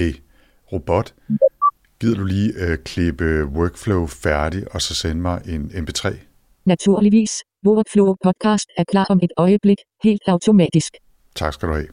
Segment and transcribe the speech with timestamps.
[0.00, 0.14] Hey,
[0.72, 1.14] robot,
[2.00, 6.16] gider du lige øh, klippe workflow færdig, og så sende mig en mp3?
[6.64, 7.30] Naturligvis.
[7.66, 10.92] Workflow podcast er klar om et øjeblik, helt automatisk.
[11.36, 11.88] Tak skal du have.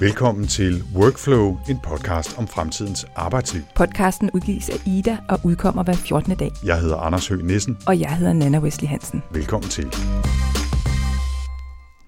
[0.00, 3.62] Velkommen til Workflow, en podcast om fremtidens arbejdsliv.
[3.74, 6.36] Podcasten udgives af Ida og udkommer hver 14.
[6.36, 6.50] dag.
[6.64, 7.78] Jeg hedder Anders Høgh Nissen.
[7.86, 9.22] Og jeg hedder Nana Wesley Hansen.
[9.30, 9.86] Velkommen til.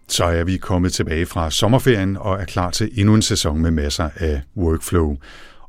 [0.09, 3.71] Så er vi kommet tilbage fra sommerferien og er klar til endnu en sæson med
[3.71, 5.17] masser af workflow.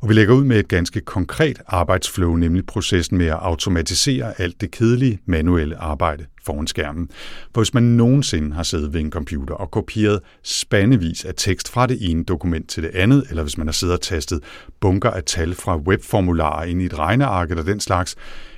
[0.01, 4.61] Og vi lægger ud med et ganske konkret arbejdsflow, nemlig processen med at automatisere alt
[4.61, 7.09] det kedelige manuelle arbejde foran skærmen.
[7.53, 11.87] For hvis man nogensinde har siddet ved en computer og kopieret spandevis af tekst fra
[11.87, 14.43] det ene dokument til det andet, eller hvis man har siddet og tastet
[14.79, 18.15] bunker af tal fra webformularer ind i et regneark eller den slags,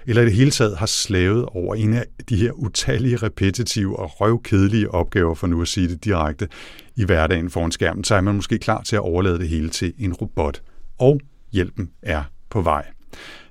[0.08, 4.22] eller i det hele taget har slavet over en af de her utallige, repetitive og
[4.22, 6.48] røvkedelige opgaver, for nu at sige det direkte,
[6.96, 9.94] i hverdagen foran skærmen, så er man måske klar til at overlade det hele til
[9.98, 10.62] en robot.
[11.00, 11.20] Og
[11.52, 12.86] hjælpen er på vej.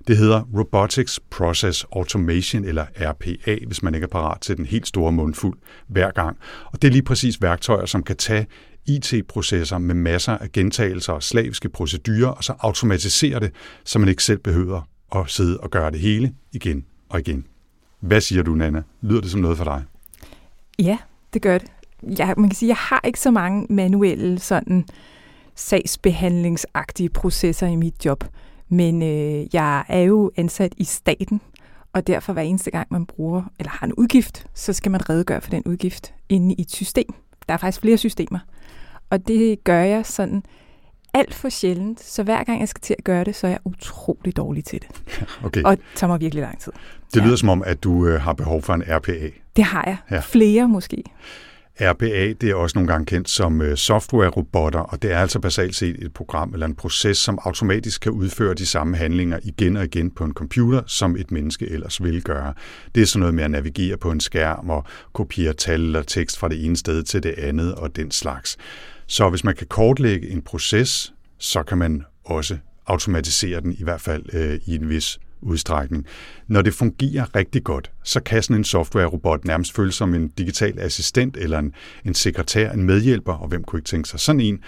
[0.08, 4.86] Det hedder Robotics Process Automation, eller RPA, hvis man ikke er parat til den helt
[4.86, 5.58] store mundfuld
[5.88, 6.36] hver gang.
[6.72, 8.46] Og det er lige præcis værktøjer, som kan tage
[8.86, 13.52] IT-processer med masser af gentagelser og slaviske procedurer, og så automatisere det,
[13.84, 14.82] så man ikke selv behøver
[15.14, 17.44] at sidde og gøre det hele igen og igen.
[18.00, 18.82] Hvad siger du, Nana?
[19.00, 19.84] Lyder det som noget for dig?
[20.78, 20.98] Ja,
[21.34, 21.70] det gør det.
[22.18, 24.84] Jeg, man kan sige, jeg har ikke så mange manuelle sådan
[25.54, 28.24] sagsbehandlingsagtige processer i mit job.
[28.68, 31.40] Men øh, jeg er jo ansat i staten,
[31.92, 35.40] og derfor hver eneste gang, man bruger eller har en udgift, så skal man redegøre
[35.40, 37.14] for den udgift inde i et system.
[37.48, 38.38] Der er faktisk flere systemer.
[39.10, 40.42] Og det gør jeg sådan
[41.14, 43.60] alt for sjældent, så hver gang jeg skal til at gøre det, så er jeg
[43.64, 44.88] utrolig dårlig til det.
[45.44, 45.62] Okay.
[45.62, 46.72] Og det tager mig virkelig lang tid.
[47.14, 47.36] Det lyder ja.
[47.36, 49.28] som om, at du øh, har behov for en RPA.
[49.56, 49.96] Det har jeg.
[50.10, 50.20] Ja.
[50.20, 51.04] Flere måske.
[51.80, 55.76] RPA det er også nogle gange kendt som øh, software-robotter, og det er altså basalt
[55.76, 59.84] set et program eller en proces, som automatisk kan udføre de samme handlinger igen og
[59.84, 62.54] igen på en computer, som et menneske ellers vil gøre.
[62.94, 66.38] Det er sådan noget med at navigere på en skærm og kopiere tal eller tekst
[66.38, 68.56] fra det ene sted til det andet og den slags.
[69.08, 74.00] Så hvis man kan kortlægge en proces, så kan man også automatisere den, i hvert
[74.00, 76.06] fald øh, i en vis udstrækning.
[76.46, 80.78] Når det fungerer rigtig godt, så kan sådan en software-robot nærmest føles som en digital
[80.80, 81.74] assistent eller en,
[82.04, 84.58] en sekretær, en medhjælper, og hvem kunne ikke tænke sig sådan en.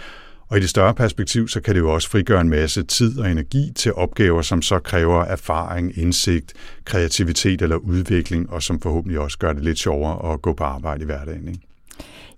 [0.48, 3.30] Og i det større perspektiv, så kan det jo også frigøre en masse tid og
[3.30, 9.38] energi til opgaver, som så kræver erfaring, indsigt, kreativitet eller udvikling, og som forhåbentlig også
[9.38, 11.48] gør det lidt sjovere at gå på arbejde i hverdagen.
[11.48, 11.69] Ikke?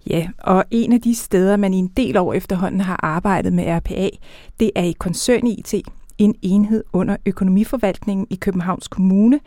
[0.06, 3.64] Ja, og en af de steder, man i en del år efterhånden har arbejdet med
[3.76, 4.08] RPA,
[4.60, 5.74] det er i koncern IT,
[6.18, 9.40] en enhed under økonomiforvaltningen i Københavns Kommune,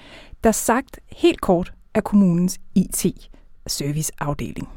[0.44, 4.70] der sagt helt kort er kommunens IT-serviceafdeling.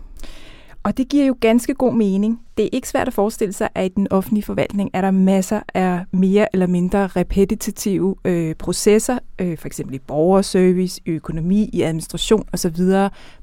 [0.83, 2.41] Og det giver jo ganske god mening.
[2.57, 5.61] Det er ikke svært at forestille sig, at i den offentlige forvaltning er der masser
[5.75, 11.83] af mere eller mindre repetitive øh, processer, øh, for eksempel i borgerservice, i økonomi, i
[11.83, 12.77] administration osv.,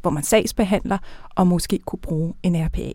[0.02, 0.98] hvor man sagsbehandler
[1.36, 2.92] og måske kunne bruge en RPA.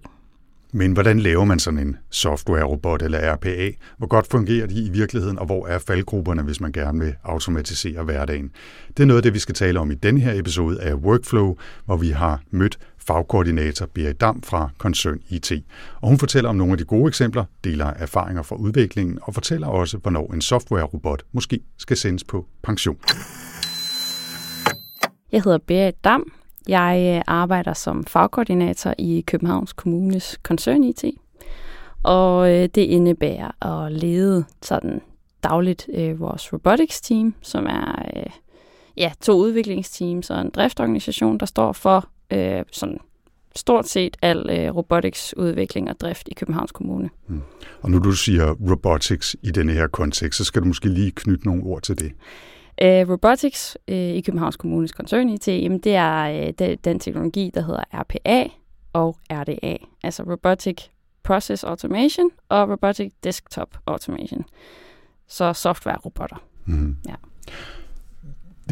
[0.73, 3.71] Men hvordan laver man sådan en software-robot eller RPA?
[3.99, 8.03] Hvor godt fungerer de i virkeligheden, og hvor er faldgrupperne, hvis man gerne vil automatisere
[8.05, 8.51] hverdagen?
[8.97, 11.57] Det er noget af det, vi skal tale om i denne her episode af Workflow,
[11.85, 12.79] hvor vi har mødt
[13.11, 15.53] fagkoordinator Berit Dam fra Koncern IT.
[16.01, 19.67] Og hun fortæller om nogle af de gode eksempler, deler erfaringer fra udviklingen og fortæller
[19.67, 22.97] også, hvornår en software-robot måske skal sendes på pension.
[25.33, 26.33] Jeg hedder Berit Dam,
[26.69, 31.05] jeg øh, arbejder som fagkoordinator i Københavns Kommunes koncern IT,
[32.03, 35.01] og øh, det indebærer at lede sådan
[35.45, 38.31] dagligt øh, vores robotics team, som er øh,
[38.97, 42.99] ja, to udviklingsteams og en driftorganisation, der står for øh, sådan
[43.57, 47.11] stort set al øh, robotics udvikling og drift i Københavns Kommune.
[47.29, 47.43] Mm.
[47.83, 51.47] Og nu du siger robotics i denne her kontekst, så skal du måske lige knytte
[51.47, 52.13] nogle ord til det.
[52.83, 57.61] Uh, robotics uh, i Københavns Kommunes koncern IT, jamen det er det, den teknologi, der
[57.61, 58.49] hedder RPA
[58.93, 60.77] og RDA, altså Robotic
[61.23, 64.45] Process Automation og Robotic Desktop Automation.
[65.29, 66.43] Så software-robotter.
[66.67, 66.97] Mm.
[67.09, 67.15] Ja.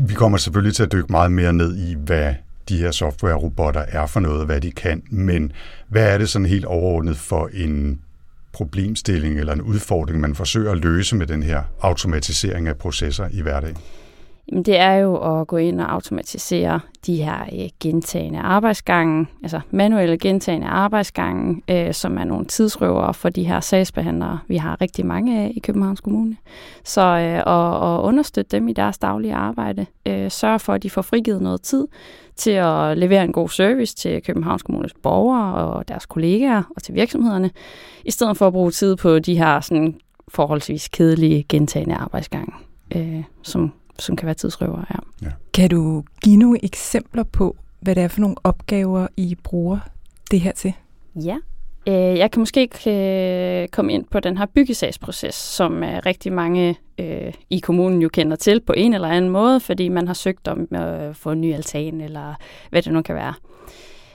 [0.02, 2.34] Vi kommer selvfølgelig til at dykke meget mere ned i, hvad
[2.68, 5.52] de her software-robotter er for noget, hvad de kan, men
[5.88, 8.00] hvad er det sådan helt overordnet for en
[8.52, 13.40] problemstilling eller en udfordring, man forsøger at løse med den her automatisering af processer i
[13.40, 13.76] hverdagen?
[14.50, 19.60] Jamen, det er jo at gå ind og automatisere de her øh, gentagende arbejdsgange, altså
[19.70, 25.06] manuelle gentagende arbejdsgange, øh, som er nogle tidsrøver for de her sagsbehandlere, vi har rigtig
[25.06, 26.36] mange af i Københavns Kommune.
[26.84, 30.90] Så øh, at, at understøtte dem i deres daglige arbejde, øh, sørge for, at de
[30.90, 31.86] får frigivet noget tid
[32.38, 36.94] til at levere en god service til Københavns Kommunes borgere og deres kollegaer og til
[36.94, 37.50] virksomhederne,
[38.04, 39.94] i stedet for at bruge tid på de her sådan,
[40.28, 42.52] forholdsvis kedelige gentagende arbejdsgange,
[42.96, 44.84] øh, som som kan være tidsrøver.
[44.90, 45.26] Ja.
[45.26, 45.32] Ja.
[45.54, 49.78] Kan du give nogle eksempler på, hvad det er for nogle opgaver, I bruger
[50.30, 50.72] det her til?
[51.14, 51.36] Ja.
[51.88, 52.90] Øh, jeg kan måske ikke
[53.62, 58.08] øh, komme ind på den her byggesagsproces, som øh, rigtig mange øh, i kommunen jo
[58.08, 61.30] kender til på en eller anden måde, fordi man har søgt om øh, at få
[61.30, 62.34] en ny altan, eller
[62.70, 63.34] hvad det nu kan være.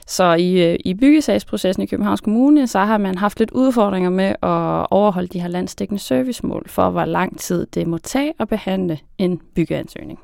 [0.06, 4.28] Så i, øh, i byggesagsprocessen i Københavns Kommune, så har man haft lidt udfordringer med
[4.42, 8.98] at overholde de her landsdækkende servicemål for, hvor lang tid det må tage at behandle
[9.18, 10.20] en byggeansøgning.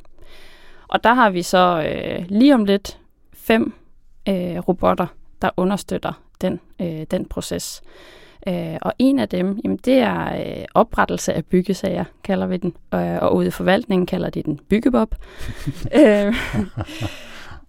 [0.89, 2.99] Og der har vi så øh, lige om lidt
[3.35, 3.73] fem
[4.29, 5.07] øh, robotter,
[5.43, 7.83] der understøtter den, øh, den proces.
[8.49, 12.75] Øh, og en af dem, jamen det er øh, oprettelse af byggesager, kalder vi den.
[12.95, 15.15] Øh, og ude i forvaltningen kalder de den byggebob.
[16.01, 16.35] øh,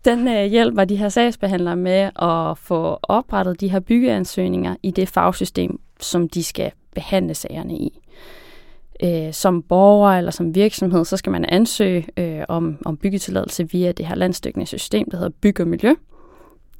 [0.06, 5.10] den øh, hjælper de her sagsbehandlere med at få oprettet de her byggeansøgninger i det
[5.10, 8.00] fagsystem, som de skal behandle sagerne i.
[9.04, 13.92] Øh, som borger eller som virksomhed, så skal man ansøge øh, om, om byggetilladelse via
[13.92, 15.94] det her landstækkende system, der hedder Bygge og Miljø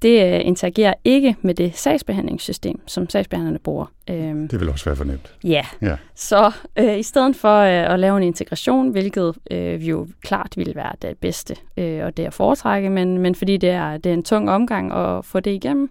[0.02, 3.86] det øh, interagerer ikke med det sagsbehandlingssystem, som sagsbehandlerne bruger.
[4.10, 5.36] Øhm, det vil også være fornemt.
[5.44, 5.96] Ja, ja.
[6.16, 10.76] så øh, i stedet for øh, at lave en integration, hvilket øh, jo klart ville
[10.76, 14.14] være det bedste øh, og det at foretrække, men, men fordi det er, det er
[14.14, 15.90] en tung omgang at få det igennem,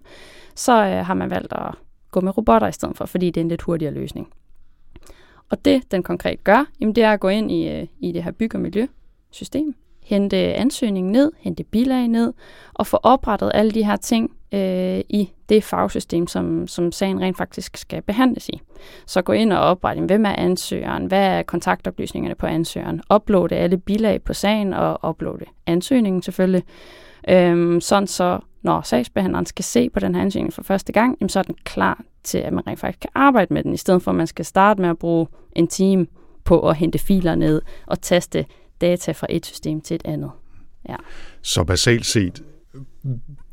[0.55, 1.75] så øh, har man valgt at
[2.11, 4.27] gå med robotter i stedet for, fordi det er en lidt hurtigere løsning.
[5.49, 8.23] Og det, den konkret gør, jamen, det er at gå ind i, øh, i det
[8.23, 12.33] her bygge- og miljøsystem, hente ansøgningen ned, hente bilag ned,
[12.73, 17.37] og få oprettet alle de her ting øh, i det fagsystem, som, som sagen rent
[17.37, 18.61] faktisk skal behandles i.
[19.05, 23.77] Så gå ind og oprette, hvem er ansøgeren, hvad er kontaktoplysningerne på ansøgeren, uploade alle
[23.77, 26.63] bilag på sagen og uploade ansøgningen selvfølgelig.
[27.29, 31.29] øh, sådan så, når sagsbehandleren skal se på den her ansøgning for første gang, jamen,
[31.29, 34.01] så er den klar til, at man rent faktisk kan arbejde med den, i stedet
[34.01, 36.07] for at man skal starte med at bruge en time
[36.43, 38.45] på at hente filer ned og taste
[38.81, 40.31] data fra et system til et andet.
[40.89, 40.95] Ja.
[41.41, 42.43] Så basalt set,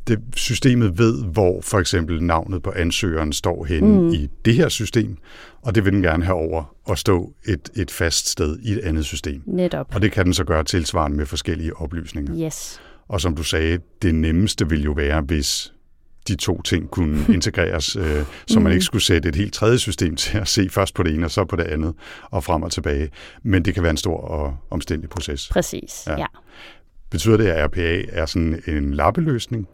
[0.09, 4.09] det, systemet ved, hvor for eksempel navnet på ansøgeren står henne mm.
[4.09, 5.17] i det her system,
[5.63, 8.79] og det vil den gerne have over at stå et, et fast sted i et
[8.79, 9.43] andet system.
[9.47, 9.95] Netop.
[9.95, 12.47] Og det kan den så gøre tilsvarende med forskellige oplysninger.
[12.47, 12.81] Yes.
[13.09, 15.73] Og som du sagde, det nemmeste vil jo være, hvis
[16.29, 20.17] de to ting kunne integreres, øh, så man ikke skulle sætte et helt tredje system
[20.17, 21.95] til at se først på det ene og så på det andet,
[22.31, 23.11] og frem og tilbage.
[23.43, 25.49] Men det kan være en stor og omstændig proces.
[25.49, 26.19] Præcis, ja.
[26.19, 26.27] ja.
[27.11, 29.69] Betyder det, at RPA er sådan en lappeløsning?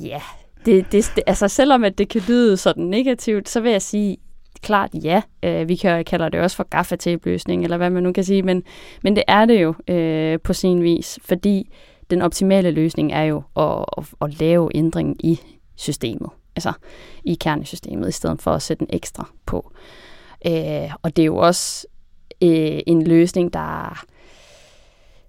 [0.00, 0.20] Ja,
[0.66, 4.16] det, det, det, altså selvom at det kan lyde sådan negativt, så vil jeg sige,
[4.62, 5.22] klart ja.
[5.42, 8.62] Øh, vi kan kalder det også for gaffatape-løsning, eller hvad man nu kan sige, men,
[9.02, 11.72] men det er det jo øh, på sin vis, fordi
[12.10, 15.40] den optimale løsning er jo at, at, at lave ændring i
[15.82, 16.72] systemet, altså
[17.24, 19.72] i kernesystemet, i stedet for at sætte en ekstra på.
[20.46, 21.86] Øh, og det er jo også
[22.42, 24.04] øh, en løsning, der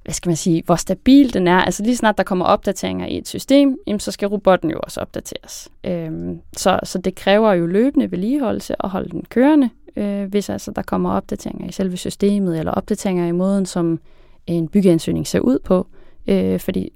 [0.03, 1.57] hvad skal man sige, hvor stabil den er.
[1.57, 5.01] Altså lige snart der kommer opdateringer i et system, jamen, så skal robotten jo også
[5.01, 5.69] opdateres.
[5.83, 10.71] Øhm, så, så det kræver jo løbende vedligeholdelse at holde den kørende, øh, hvis altså
[10.71, 14.00] der kommer opdateringer i selve systemet, eller opdateringer i måden, som
[14.47, 15.88] en byggeansøgning ser ud på.
[16.27, 16.89] Øh, fordi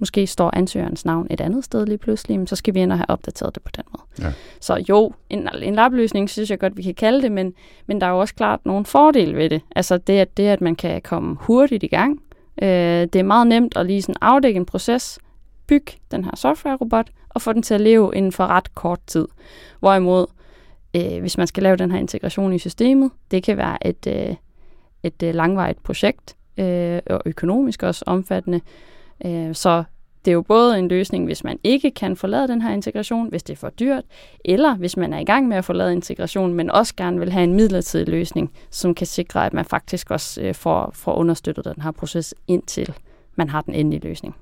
[0.00, 2.98] Måske står ansøgerens navn et andet sted lige pludselig, men så skal vi ind og
[2.98, 4.28] have opdateret det på den måde.
[4.28, 4.32] Ja.
[4.60, 7.54] Så jo, en, en lapløsning synes jeg godt, vi kan kalde det, men,
[7.86, 9.62] men der er jo også klart nogle fordele ved det.
[9.76, 12.22] Altså det, at, det, at man kan komme hurtigt i gang.
[12.62, 12.68] Øh,
[13.12, 15.18] det er meget nemt at lige sådan afdække en proces,
[15.66, 19.28] bygge den her software-robot, og få den til at leve inden for ret kort tid.
[19.80, 20.26] Hvorimod,
[20.96, 24.34] øh, hvis man skal lave den her integration i systemet, det kan være et, øh,
[25.02, 28.60] et øh, langvarigt projekt, øh, og økonomisk også omfattende,
[29.24, 29.84] Øh, så
[30.24, 33.42] det er jo både en løsning, hvis man ikke kan forlade den her integration, hvis
[33.42, 34.04] det er for dyrt,
[34.44, 37.44] eller hvis man er i gang med at forlade integration, men også gerne vil have
[37.44, 41.82] en midlertidig løsning, som kan sikre, at man faktisk også øh, får, får understøttet den
[41.82, 42.94] her proces indtil
[43.36, 44.34] man har den endelige løsning.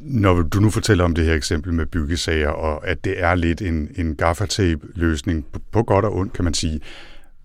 [0.00, 3.62] Når du nu fortæller om det her eksempel med byggesager, og at det er lidt
[3.62, 6.80] en, en gaffatape-løsning på godt og ondt kan man sige,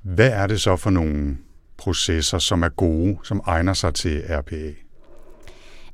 [0.01, 1.37] hvad er det så for nogle
[1.77, 4.84] processer, som er gode, som egner sig til RPA?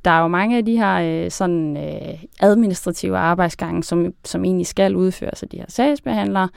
[0.04, 4.66] Der er jo mange af de her øh, sådan øh, administrative arbejdsgange, som, som egentlig
[4.66, 6.48] skal udføres af de her sagsbehandlere,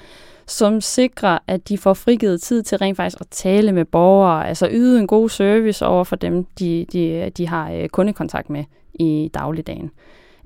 [0.47, 4.67] som sikrer, at de får frigivet tid til rent faktisk at tale med borgere, altså
[4.71, 8.63] yde en god service over for dem, de, de, de har øh, kundekontakt med
[8.99, 9.91] i dagligdagen.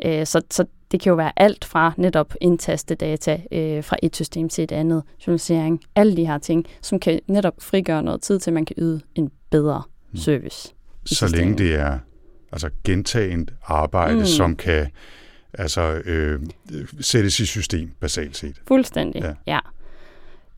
[0.05, 4.15] Øh, så, så det kan jo være alt fra netop indtaste data øh, fra et
[4.15, 8.39] system til et andet, journalisering, alle de her ting, som kan netop frigøre noget tid
[8.39, 10.17] til, at man kan yde en bedre mm.
[10.17, 10.73] service.
[11.05, 11.99] Så længe det er
[12.51, 14.25] altså gentagent arbejde, mm.
[14.25, 14.87] som kan
[15.53, 16.39] altså øh,
[16.99, 18.55] sættes i system basalt set.
[18.67, 19.33] Fuldstændig, ja.
[19.47, 19.59] ja.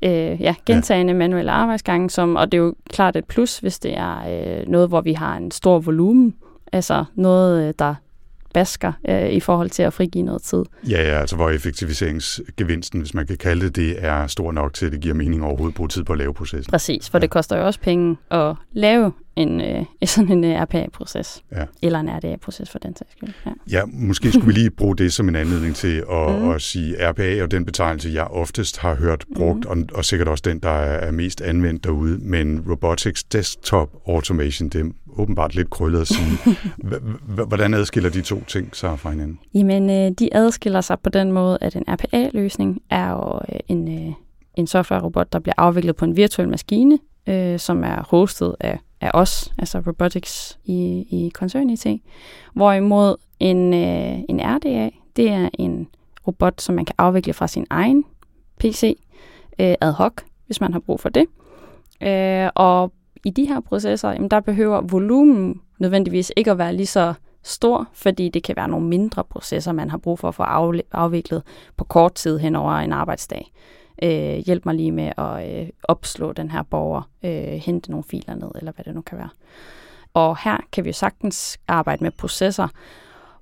[0.04, 1.18] Øh, ja, gentagende ja.
[1.18, 4.18] manuelle arbejdsgange, som, og det er jo klart et plus, hvis det er
[4.60, 6.36] øh, noget, hvor vi har en stor volumen,
[6.72, 7.96] altså noget, øh, der
[8.54, 10.64] basker øh, i forhold til at frigive noget tid.
[10.90, 14.86] Ja, ja, altså hvor effektiviseringsgevinsten, hvis man kan kalde det, det er stor nok til,
[14.86, 16.72] at det giver mening overhovedet at bruge tid på at lave processen.
[16.72, 17.22] Præcis, for ja.
[17.22, 21.44] det koster jo også penge at lave en, øh, sådan en øh, RPA-proces.
[21.52, 21.66] Ja.
[21.82, 23.30] Eller en RDA-proces for den sags skyld.
[23.46, 23.52] Ja.
[23.72, 26.50] ja, måske skulle vi lige bruge det som en anledning til at, mm.
[26.50, 29.70] at sige, RPA og den betegnelse, jeg oftest har hørt brugt, mm.
[29.70, 34.92] og, og sikkert også den, der er mest anvendt derude, men Robotics Desktop Automation, det
[35.18, 36.58] åbenbart lidt krøllet at sige.
[37.48, 39.40] Hvordan adskiller de to ting sig fra hinanden?
[39.54, 44.08] Jamen, øh, de adskiller sig på den måde, at en RPA-løsning er jo øh, en,
[44.08, 44.14] øh,
[44.56, 49.12] en software-robot, der bliver afviklet på en virtuel maskine, øh, som er hostet af, af
[49.14, 51.86] os, altså Robotics i, i koncern IT.
[52.54, 55.88] Hvorimod en, øh, en RDA, det er en
[56.28, 58.06] robot, som man kan afvikle fra sin egen
[58.60, 58.98] PC
[59.60, 60.14] øh, ad hoc,
[60.46, 61.26] hvis man har brug for det.
[62.02, 62.92] Øh, og
[63.26, 67.88] i de her processer, jamen der behøver volumen nødvendigvis ikke at være lige så stor,
[67.94, 70.44] fordi det kan være nogle mindre processer, man har brug for at få
[70.92, 71.44] afviklet
[71.78, 73.52] på kort tid hen over en arbejdsdag.
[74.04, 78.36] Øh, hjælp mig lige med at øh, opslå den her borger, øh, hente nogle filer
[78.36, 79.30] ned, eller hvad det nu kan være.
[80.14, 82.68] Og her kan vi sagtens arbejde med processer,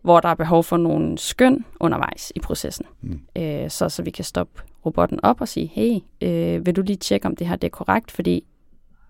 [0.01, 2.86] hvor der er behov for nogle skøn undervejs i processen.
[3.01, 3.22] Mm.
[3.36, 6.98] Øh, så, så vi kan stoppe robotten op og sige, hey, øh, vil du lige
[6.98, 8.44] tjekke, om det her det er korrekt, fordi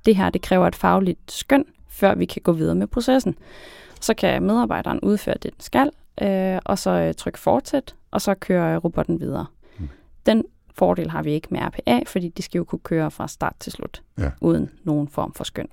[0.05, 3.35] det her det kræver et fagligt skøn, før vi kan gå videre med processen.
[4.01, 5.89] Så kan medarbejderen udføre det, den skal,
[6.21, 9.45] øh, og så øh, trykke fortsæt, og så kører robotten videre.
[9.79, 9.89] Mm.
[10.25, 10.43] Den
[10.79, 13.71] fordel har vi ikke med RPA, fordi de skal jo kunne køre fra start til
[13.71, 14.31] slut, ja.
[14.41, 15.67] uden nogen form for skøn.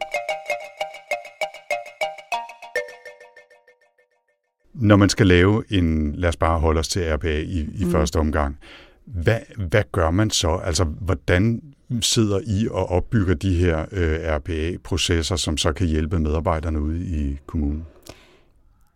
[4.74, 7.90] Når man skal lave en, lad os bare holde os til RPA i, i mm.
[7.90, 8.58] første omgang,
[9.04, 10.60] hvad, hvad gør man så?
[10.64, 11.62] Altså, hvordan
[12.00, 17.38] sidder I og opbygger de her øh, RPA-processer, som så kan hjælpe medarbejderne ude i
[17.46, 17.86] kommunen?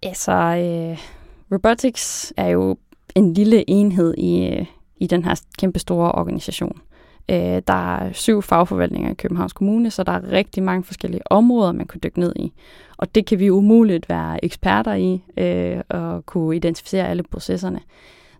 [0.02, 0.98] Altså, øh,
[1.52, 2.78] robotics er jo
[3.14, 4.66] en lille enhed i, øh,
[5.00, 6.80] i den her kæmpe store organisation.
[7.30, 11.72] Øh, der er syv fagforvaltninger i Københavns Kommune, så der er rigtig mange forskellige områder,
[11.72, 12.52] man kunne dykke ned i.
[12.96, 17.80] Og det kan vi umuligt være eksperter i øh, og kunne identificere alle processerne.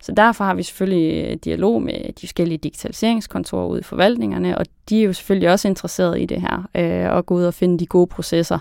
[0.03, 4.67] Så derfor har vi selvfølgelig øh, dialog med de forskellige digitaliseringskontorer ude i forvaltningerne, og
[4.89, 7.79] de er jo selvfølgelig også interesserede i det her, øh, og gå ud og finde
[7.79, 8.59] de gode processer.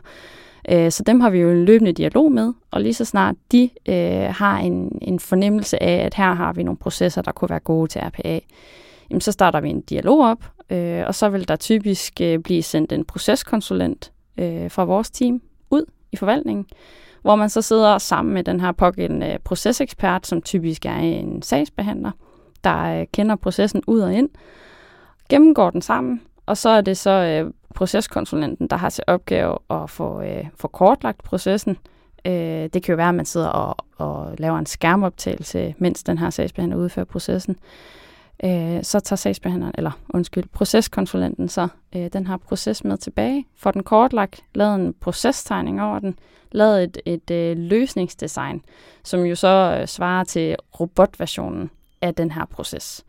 [0.71, 3.69] Øh, så dem har vi jo en løbende dialog med, og lige så snart de
[3.89, 7.59] øh, har en, en fornemmelse af, at her har vi nogle processer, der kunne være
[7.59, 8.39] gode til RPA,
[9.09, 12.63] jamen så starter vi en dialog op, øh, og så vil der typisk øh, blive
[12.63, 16.65] sendt en proceskonsulent øh, fra vores team ud i forvaltningen,
[17.21, 21.41] hvor man så sidder sammen med den her pågældende øh, procesekspert, som typisk er en
[21.41, 22.11] sagsbehandler,
[22.63, 24.29] der øh, kender processen ud og ind,
[25.29, 29.89] gennemgår den sammen, og så er det så øh, proceskonsulenten, der har til opgave at
[29.89, 31.77] få, øh, få kortlagt processen.
[32.25, 32.33] Øh,
[32.73, 36.29] det kan jo være, at man sidder og, og laver en skærmoptagelse, mens den her
[36.29, 37.55] sagsbehandler udfører processen.
[38.43, 43.71] Øh, så tager sagsbehandleren, eller undskyld, proceskonsulenten så øh, den her proces med tilbage, får
[43.71, 46.19] den kortlagt, lavet en procestegning over den,
[46.51, 48.61] lavet et, et øh, løsningsdesign,
[49.03, 51.69] som jo så øh, svarer til robotversionen
[52.01, 53.05] af den her proces.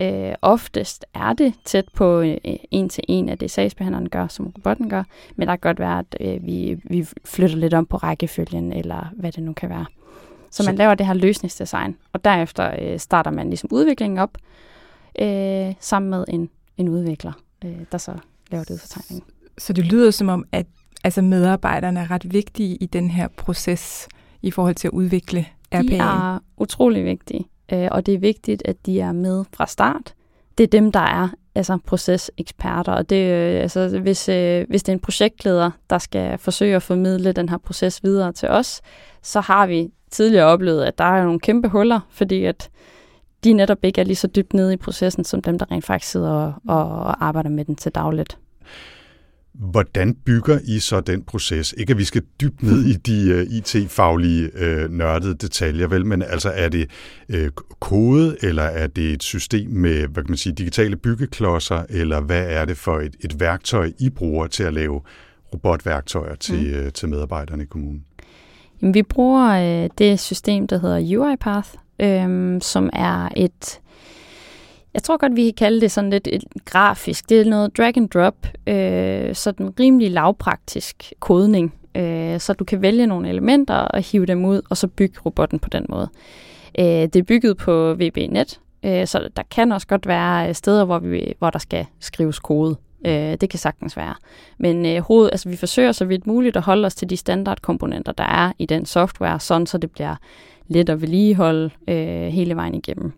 [0.00, 2.36] Øh, oftest er det tæt på øh,
[2.70, 5.02] en til en af det, sagsbehandleren gør, som robotten gør,
[5.36, 9.12] men der kan godt være, at øh, vi, vi flytter lidt om på rækkefølgen, eller
[9.16, 9.86] hvad det nu kan være.
[10.50, 14.38] Så, så man laver det her løsningsdesign, og derefter øh, starter man ligesom udviklingen op,
[15.18, 17.32] øh, sammen med en, en udvikler,
[17.64, 18.14] øh, der så
[18.50, 19.24] laver det udfortegning.
[19.58, 20.66] Så det lyder som om, at
[21.04, 24.08] altså medarbejderne er ret vigtige i den her proces
[24.42, 25.82] i forhold til at udvikle RPA?
[25.82, 30.14] De er utrolig vigtige, øh, og det er vigtigt, at de er med fra start.
[30.58, 34.88] Det er dem, der er altså proceseksperter, og det, øh, altså, hvis, øh, hvis det
[34.88, 38.80] er en projektleder, der skal forsøge at formidle den her proces videre til os,
[39.22, 42.70] så har vi tidligere oplevet, at der er nogle kæmpe huller, fordi at
[43.44, 46.12] de netop ikke er lige så dybt nede i processen, som dem, der rent faktisk
[46.12, 48.38] sidder og, og arbejder med den til dagligt.
[49.54, 51.74] Hvordan bygger I så den proces?
[51.78, 56.22] Ikke at vi skal dybt ned i de uh, IT-faglige uh, nørdede detaljer, vel, men
[56.22, 56.90] altså er det
[57.34, 57.46] uh,
[57.80, 62.46] kode, eller er det et system med hvad kan man sige, digitale byggeklodser, eller hvad
[62.46, 65.00] er det for et, et værktøj, I bruger til at lave
[65.54, 66.86] robotværktøjer til, mm.
[66.86, 68.04] uh, til medarbejderne i kommunen?
[68.82, 71.68] Jamen, vi bruger uh, det system, der hedder UiPath,
[72.00, 73.80] øh, som er et
[74.94, 77.28] jeg tror godt, vi kan kalde det sådan lidt et grafisk.
[77.28, 82.82] Det er noget drag and drop, øh, sådan rimelig lavpraktisk kodning, øh, så du kan
[82.82, 86.08] vælge nogle elementer og hive dem ud, og så bygge robotten på den måde.
[86.78, 90.84] Øh, det er bygget på VB.net, øh, så der kan også godt være øh, steder,
[90.84, 92.76] hvor, vi, hvor der skal skrives kode.
[93.06, 94.14] Øh, det kan sagtens være.
[94.58, 98.12] Men øh, hoved, altså, vi forsøger så vidt muligt at holde os til de standardkomponenter,
[98.12, 100.16] der er i den software, sådan så det bliver
[100.68, 103.12] let at vedligeholde øh, hele vejen igennem.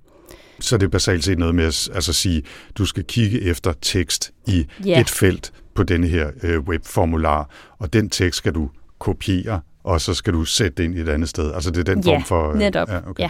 [0.60, 2.42] Så det er basalt set noget med at altså sige,
[2.78, 5.00] du skal kigge efter tekst i yeah.
[5.00, 10.14] et felt på denne her øh, webformular, og den tekst skal du kopiere, og så
[10.14, 11.52] skal du sætte det ind i et andet sted.
[11.52, 12.50] Altså det er den ja, form for...
[12.50, 12.88] Øh, netop.
[12.88, 13.22] Ja, okay.
[13.22, 13.28] ja.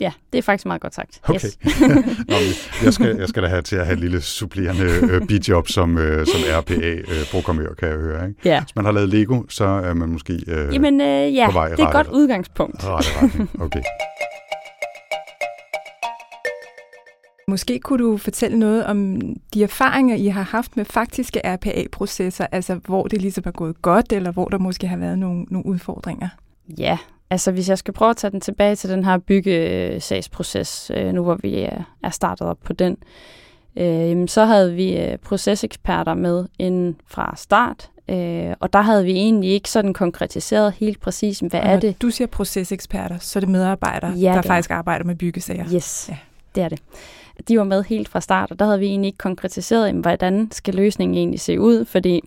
[0.00, 1.20] Ja, det er faktisk meget godt sagt.
[1.22, 1.34] Okay.
[1.34, 1.58] Yes.
[2.28, 2.36] Nå,
[2.84, 5.98] jeg, skal, jeg skal da have til at have et lille supplerende øh, bidjob som,
[5.98, 8.28] øh, som RPA-programmør, øh, kan jeg høre.
[8.28, 8.40] Ikke?
[8.44, 8.60] Ja.
[8.60, 11.68] Hvis man har lavet Lego, så er man måske øh, Jamen, øh, ja, på vej
[11.68, 12.84] det er et godt udgangspunkt.
[12.84, 13.50] Rette retning.
[13.60, 13.82] Okay.
[17.50, 19.20] Måske kunne du fortælle noget om
[19.54, 24.12] de erfaringer, I har haft med faktiske RPA-processer, altså hvor det ligesom er gået godt,
[24.12, 26.28] eller hvor der måske har været nogle, nogle udfordringer?
[26.78, 26.98] Ja,
[27.30, 31.22] altså hvis jeg skal prøve at tage den tilbage til den her byggesagsproces, øh, nu
[31.22, 31.68] hvor vi
[32.02, 32.96] er startet op på den,
[33.76, 37.90] øh, så havde vi øh, proceseksperter med inden fra start,
[38.60, 42.02] og der havde vi egentlig ikke sådan konkretiseret helt præcis, hvad og er det?
[42.02, 45.64] du siger proceseksperter, så er det medarbejdere, ja, der det faktisk arbejder med byggesager?
[45.74, 46.16] Yes, ja.
[46.54, 46.78] det er det
[47.48, 50.74] de var med helt fra start, og der havde vi egentlig ikke konkretiseret, hvordan skal
[50.74, 52.20] løsningen egentlig se ud, fordi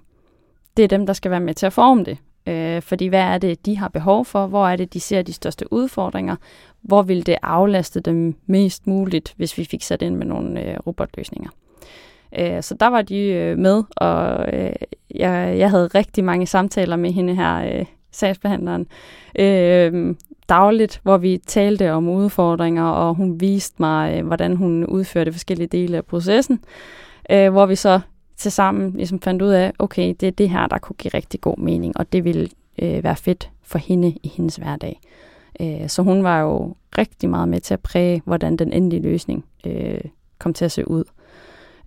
[0.77, 2.17] det er dem, der skal være med til at forme det.
[2.47, 4.47] Øh, fordi hvad er det, de har behov for?
[4.47, 6.35] Hvor er det, de ser de største udfordringer?
[6.81, 10.77] Hvor vil det aflaste dem mest muligt, hvis vi fik sat ind med nogle øh,
[10.87, 11.49] robotløsninger?
[12.39, 14.71] Øh, så der var de øh, med, og øh,
[15.15, 18.87] jeg, jeg havde rigtig mange samtaler med hende her, øh, sagsbehandleren,
[19.39, 20.15] øh,
[20.49, 25.67] dagligt, hvor vi talte om udfordringer, og hun viste mig, øh, hvordan hun udførte forskellige
[25.67, 26.59] dele af processen,
[27.31, 27.99] øh, hvor vi så
[28.37, 31.41] til sammen ligesom fandt ud af, okay, det er det her, der kunne give rigtig
[31.41, 32.49] god mening, og det ville
[32.81, 34.99] øh, være fedt for hende i hendes hverdag.
[35.61, 39.45] Øh, så hun var jo rigtig meget med til at præge, hvordan den endelige løsning
[39.65, 40.01] øh,
[40.39, 41.03] kom til at se ud.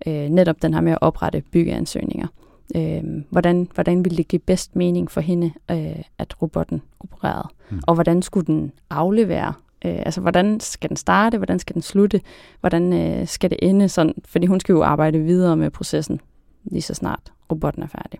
[0.07, 2.27] Øh, netop den her med at oprette byggeansøgninger.
[2.75, 7.47] Øh, hvordan, hvordan ville det give bedst mening for hende, øh, at robotten opererede?
[7.71, 7.81] Mm.
[7.87, 9.53] Og hvordan skulle den aflevere?
[9.85, 11.37] Øh, altså, hvordan skal den starte?
[11.37, 12.21] Hvordan skal den slutte?
[12.59, 13.89] Hvordan øh, skal det ende?
[13.89, 16.21] Sådan, fordi hun skal jo arbejde videre med processen,
[16.63, 18.19] lige så snart robotten er færdig.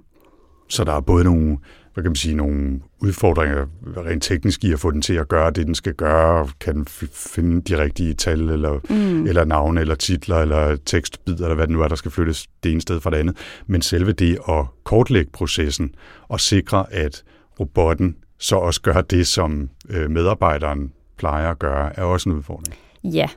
[0.69, 1.57] Så der er både nogle,
[1.93, 3.65] hvad kan man sige, nogle udfordringer
[3.97, 6.47] rent teknisk i at få den til at gøre det, den skal gøre.
[6.59, 9.25] Kan den finde de rigtige tal, eller, mm.
[9.27, 12.71] eller navne, eller titler, eller tekstbider, eller hvad det nu er, der skal flyttes det
[12.71, 13.37] ene sted fra det andet.
[13.67, 15.95] Men selve det at kortlægge processen
[16.27, 17.23] og sikre, at
[17.59, 22.75] robotten så også gør det, som øh, medarbejderen plejer at gøre, er også en udfordring.
[23.03, 23.27] Ja,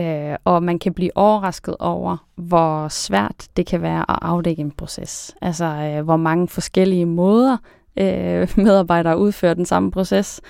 [0.00, 4.70] øh, og man kan blive overrasket over, hvor svært det kan være at afdække en
[4.70, 5.34] proces.
[5.42, 7.56] Altså, øh, hvor mange forskellige måder
[7.96, 10.40] øh, medarbejdere udfører den samme proces.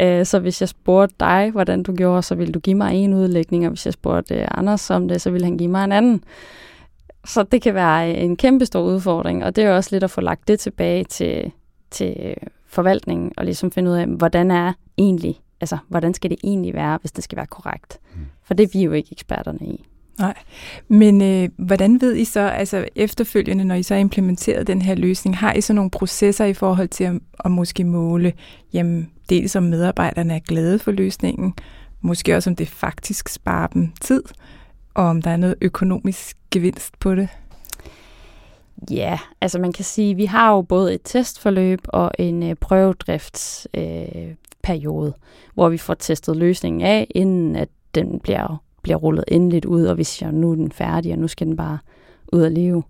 [0.00, 3.14] Øh, så hvis jeg spurgte dig, hvordan du gjorde, så ville du give mig en
[3.14, 5.92] udlægning, og hvis jeg spurgte øh, Anders om det, så ville han give mig en
[5.92, 6.24] anden.
[7.24, 10.20] Så det kan være en kæmpe stor udfordring, og det er også lidt at få
[10.20, 11.52] lagt det tilbage til,
[11.90, 12.34] til
[12.66, 16.98] forvaltningen, og ligesom finde ud af, hvordan er egentlig, altså hvordan skal det egentlig være,
[17.00, 17.98] hvis det skal være korrekt.
[18.14, 18.20] Mm.
[18.44, 19.89] For det er vi jo ikke eksperterne i.
[20.20, 20.34] Nej,
[20.88, 24.94] men øh, hvordan ved I så, altså efterfølgende, når I så har implementeret den her
[24.94, 28.32] løsning, har I så nogle processer i forhold til at, at måske måle,
[28.72, 31.54] jamen dels om medarbejderne er glade for løsningen,
[32.00, 34.22] måske også om det faktisk sparer dem tid,
[34.94, 37.28] og om der er noget økonomisk gevinst på det?
[38.90, 42.56] Ja, altså man kan sige, at vi har jo både et testforløb og en øh,
[42.56, 45.14] prøvedriftsperiode, øh,
[45.54, 49.94] hvor vi får testet løsningen af, inden at den bliver, bliver rullet endeligt ud, og
[49.94, 51.78] hvis jeg nu er den færdig, og nu skal den bare
[52.32, 52.82] ud at leve.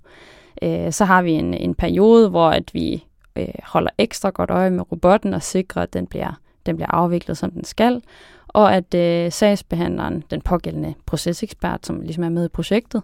[0.62, 3.04] Øh, så har vi en, en periode, hvor at vi
[3.36, 7.38] øh, holder ekstra godt øje med robotten og sikrer, at den bliver, den bliver afviklet,
[7.38, 8.02] som den skal,
[8.48, 13.02] og at øh, sagsbehandleren, den pågældende procesekspert, som ligesom er med i projektet,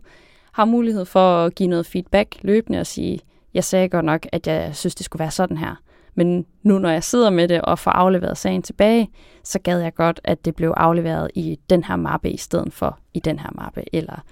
[0.53, 3.21] har mulighed for at give noget feedback løbende og sige,
[3.55, 5.75] jeg sagde godt nok, at jeg synes, det skulle være sådan her.
[6.17, 9.09] Men nu når jeg sidder med det og får afleveret sagen tilbage,
[9.45, 12.99] så gad jeg godt, at det blev afleveret i den her mappe i stedet for
[13.15, 13.83] i den her mappe.
[13.93, 14.25] Eller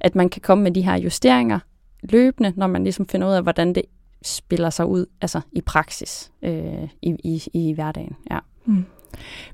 [0.00, 1.58] at man kan komme med de her justeringer
[2.02, 3.82] løbende, når man ligesom finder ud af, hvordan det
[4.22, 8.16] spiller sig ud altså i praksis øh, i, i, i hverdagen.
[8.30, 8.38] Ja.
[8.64, 8.84] Mm.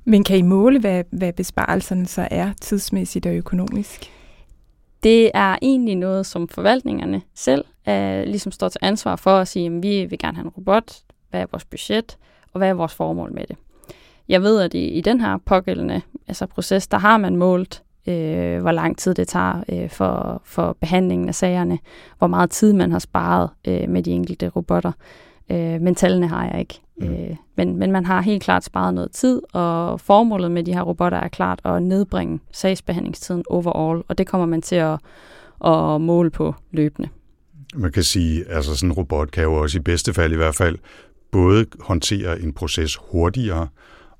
[0.04, 4.12] Men kan I måle, hvad, hvad besparelserne så er tidsmæssigt og økonomisk?
[5.02, 9.66] Det er egentlig noget, som forvaltningerne selv er, ligesom står til ansvar for at sige,
[9.66, 10.96] at vi vil gerne have en robot,
[11.30, 12.18] hvad er vores budget,
[12.52, 13.56] og hvad er vores formål med det.
[14.28, 18.60] Jeg ved, at i, i den her pågældende altså proces, der har man målt, øh,
[18.60, 21.78] hvor lang tid det tager øh, for, for behandlingen af sagerne,
[22.18, 24.92] hvor meget tid man har sparet øh, med de enkelte robotter.
[25.50, 26.80] Øh, men tallene har jeg ikke.
[26.96, 27.14] Mm.
[27.14, 30.82] Øh, men, men man har helt klart sparet noget tid, og formålet med de her
[30.82, 34.98] robotter er klart at nedbringe sagsbehandlingstiden overall, og det kommer man til at,
[35.64, 37.08] at måle på løbende.
[37.74, 40.36] Man kan sige, at altså sådan en robot kan jo også i bedste fald i
[40.36, 40.78] hvert fald
[41.36, 43.68] både håndtere en proces hurtigere,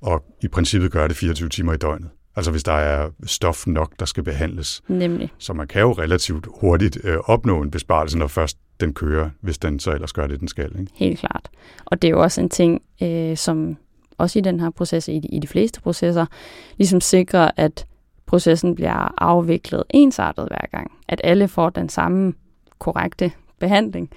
[0.01, 2.09] og i princippet gøre det 24 timer i døgnet.
[2.35, 4.81] Altså hvis der er stof nok, der skal behandles.
[4.87, 5.31] Nemlig.
[5.37, 9.57] Så man kan jo relativt hurtigt øh, opnå en besparelse, når først den kører, hvis
[9.57, 10.79] den så ellers gør det, den skal.
[10.79, 10.91] Ikke?
[10.95, 11.49] Helt klart.
[11.85, 13.77] Og det er jo også en ting, øh, som
[14.17, 16.25] også i den her proces, i de, i de fleste processer,
[16.77, 17.85] ligesom sikrer, at
[18.25, 20.91] processen bliver afviklet ensartet hver gang.
[21.07, 22.33] At alle får den samme
[22.79, 24.09] korrekte behandling.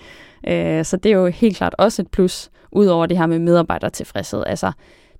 [0.48, 3.38] Øh, så det er jo helt klart også et plus, ud over det her med
[3.38, 4.42] medarbejdertilfredshed.
[4.46, 4.72] Altså,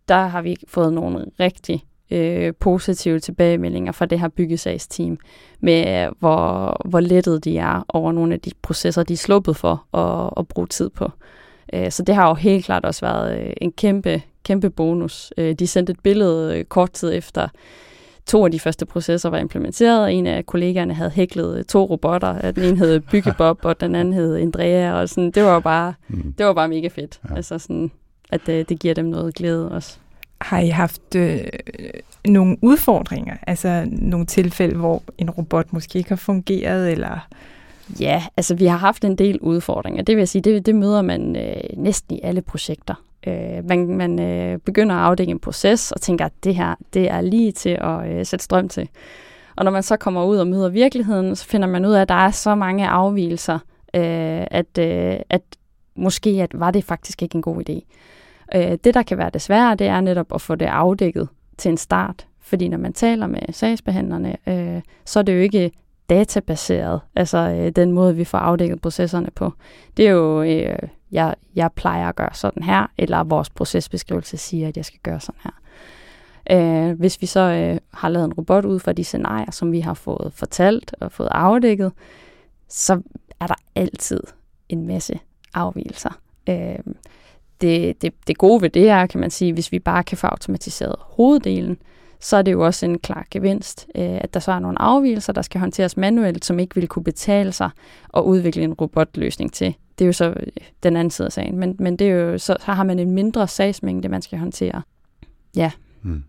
[0.09, 5.19] der har vi fået nogle rigtig øh, positive tilbagemeldinger fra det her byggesagsteam,
[5.61, 9.97] med hvor, hvor lettet de er over nogle af de processer, de er sluppet for
[9.99, 11.11] at, at bruge tid på.
[11.73, 15.33] Øh, så det har jo helt klart også været øh, en kæmpe, kæmpe bonus.
[15.37, 17.49] Øh, de sendte et billede øh, kort tid efter,
[18.31, 22.53] to af de første processer var implementeret, og en af kollegaerne havde hæklet to robotter.
[22.53, 26.33] Den ene hed Byggebob, og den anden hed Andrea, og sådan, det var bare, mm.
[26.39, 27.21] det var bare mega fedt.
[27.31, 27.37] Ja.
[27.37, 27.91] Altså sådan,
[28.31, 29.97] at det, det giver dem noget glæde også.
[30.41, 31.41] Har I haft øh,
[32.25, 33.37] nogle udfordringer?
[33.47, 37.29] Altså nogle tilfælde, hvor en robot måske ikke har fungeret, eller...
[38.01, 40.03] Ja, altså vi har haft en del udfordringer.
[40.03, 42.95] Det vil jeg sige, det, det møder man øh, næsten i alle projekter.
[43.27, 47.11] Øh, man man øh, begynder at afdække en proces og tænker, at det her det
[47.11, 48.89] er lige til at øh, sætte strøm til.
[49.57, 52.09] Og når man så kommer ud og møder virkeligheden, så finder man ud af, at
[52.09, 53.59] der er så mange afvielser,
[53.95, 55.43] øh, at, øh, at
[55.97, 57.81] måske at var det faktisk ikke en god idé.
[58.55, 61.29] Øh, det, der kan være det svære, det er netop at få det afdækket
[61.59, 62.27] til en start.
[62.41, 65.71] Fordi når man taler med sagsbehandlerne, øh, så er det jo ikke
[66.11, 69.53] databaseret, altså øh, den måde, vi får afdækket processerne på.
[69.97, 70.79] Det er jo, øh,
[71.13, 75.21] jeg, jeg plejer at gøre sådan her, eller vores procesbeskrivelse siger, at jeg skal gøre
[75.21, 75.51] sådan her.
[76.51, 79.81] Øh, hvis vi så øh, har lavet en robot ud fra de scenarier, som vi
[79.81, 81.93] har fået fortalt og fået afdækket,
[82.69, 83.03] så
[83.41, 84.21] er der altid
[84.69, 85.21] en masse
[85.55, 86.21] afvielser.
[86.49, 86.79] Øh,
[87.61, 90.27] det, det, det gode ved det er, kan man sige, hvis vi bare kan få
[90.27, 91.79] automatiseret hoveddelen,
[92.21, 95.33] så er det jo også en klar gevinst, øh, at der så er nogle afvielser,
[95.33, 97.71] der skal håndteres manuelt, som ikke vil kunne betale sig
[98.09, 99.75] og udvikle en robotløsning til.
[99.99, 100.47] Det er jo så øh,
[100.83, 103.11] den anden side af sagen, men, men det er jo, så, så har man en
[103.11, 104.83] mindre sagsmængde, man skal håndtere.
[105.57, 105.71] Ja.
[106.03, 106.25] Hmm.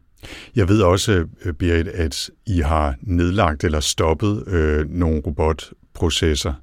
[0.55, 6.53] Jeg ved også, øh, Berit, at I har nedlagt eller stoppet øh, nogle robotprocesser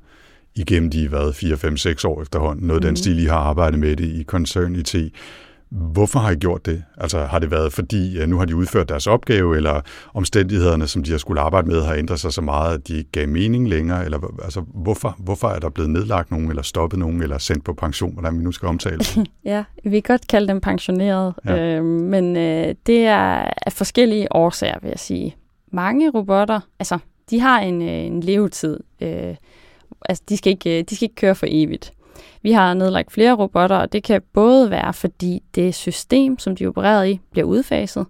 [0.54, 2.66] igennem de været 4, 5, 6 år efterhånden.
[2.66, 2.86] Noget mm.
[2.86, 4.94] den stil, I har arbejdet med det i Concern IT.
[5.70, 6.84] Hvorfor har I gjort det?
[6.96, 9.80] Altså har det været fordi, ja, nu har de udført deres opgave, eller
[10.14, 13.10] omstændighederne, som de har skulle arbejde med, har ændret sig så meget, at de ikke
[13.10, 14.04] gav mening længere?
[14.04, 17.74] Eller altså, hvorfor, hvorfor er der blevet nedlagt nogen, eller stoppet nogen, eller sendt på
[17.74, 19.00] pension, hvordan vi nu skal omtale
[19.44, 21.76] ja, vi kan godt kalde dem pensioneret, ja.
[21.76, 25.36] øh, men øh, det er af forskellige årsager, vil jeg sige.
[25.72, 26.98] Mange robotter, altså
[27.30, 28.80] de har en, øh, en levetid.
[29.00, 29.34] Øh,
[30.04, 31.92] altså, de, skal ikke, de skal ikke køre for evigt.
[32.42, 36.66] Vi har nedlagt flere robotter, og det kan både være, fordi det system, som de
[36.66, 38.06] opererer i, bliver udfaset.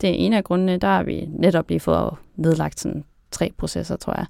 [0.00, 3.96] Det er en af grundene, der har vi netop lige fået nedlagt sådan tre processer,
[3.96, 4.26] tror jeg.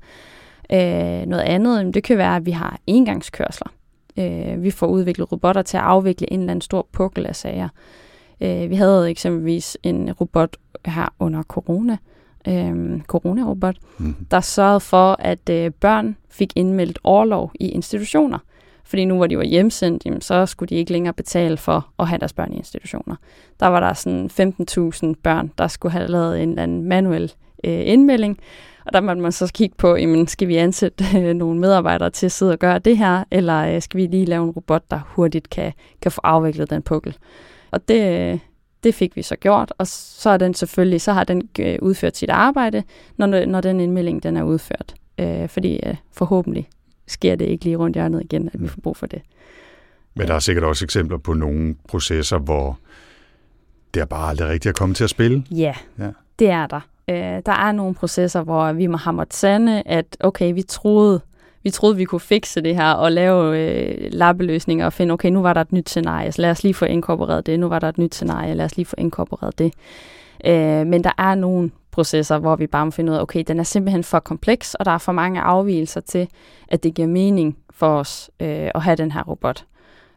[0.73, 3.73] Øh, noget andet, det kan være, at vi har engangskørsler.
[4.19, 7.69] Øh, vi får udviklet robotter til at afvikle en eller anden stor pukkel af sager.
[8.41, 11.97] Øh, vi havde eksempelvis en robot her under corona,
[12.49, 14.27] øh, coronarobot, mm-hmm.
[14.31, 18.39] der sørgede for, at øh, børn fik indmeldt overlov i institutioner.
[18.91, 22.09] Fordi nu hvor de var hjemsendt, jamen, så skulle de ikke længere betale for at
[22.09, 23.17] have deres børn i institutioner.
[23.61, 24.31] Der var der sådan
[25.07, 27.33] 15.000 børn, der skulle have lavet en eller anden manuel
[27.65, 28.39] øh, indmelding.
[28.87, 32.27] Og der måtte man så kigge på, jamen, skal vi ansætte øh, nogle medarbejdere til
[32.27, 35.01] at sidde og gøre det her, eller øh, skal vi lige lave en robot, der
[35.07, 35.73] hurtigt kan,
[36.03, 37.17] kan få afviklet den pukkel.
[37.71, 38.39] Og det, øh,
[38.83, 42.17] det fik vi så gjort, og så er den selvfølgelig, så har den øh, udført
[42.17, 42.83] sit arbejde,
[43.17, 44.95] når, når den indmelding den er udført.
[45.19, 46.69] Øh, fordi øh, forhåbentlig
[47.11, 48.69] sker det ikke lige rundt hjørnet igen, at vi mm.
[48.69, 49.23] får brug for det.
[50.15, 52.79] Men der er sikkert også eksempler på nogle processer, hvor
[53.95, 55.45] det er bare aldrig rigtigt at komme til at spille.
[55.51, 56.11] Ja, ja.
[56.39, 56.81] det er der.
[57.09, 61.21] Øh, der er nogle processer, hvor vi må have måttet sande, at okay, vi troede,
[61.63, 65.43] vi troede, vi kunne fikse det her og lave øh, lappeløsninger og finde, okay, nu
[65.43, 67.61] var der et nyt scenarie, så lad os lige få inkorporeret det.
[67.61, 69.73] Nu var der et nyt scenarie, lad os lige få inkorporeret det.
[70.45, 73.59] Øh, men der er nogle processer, hvor vi bare må finde ud af, okay, den
[73.59, 76.29] er simpelthen for kompleks, og der er for mange afvielser til,
[76.69, 79.65] at det giver mening for os øh, at have den her robot.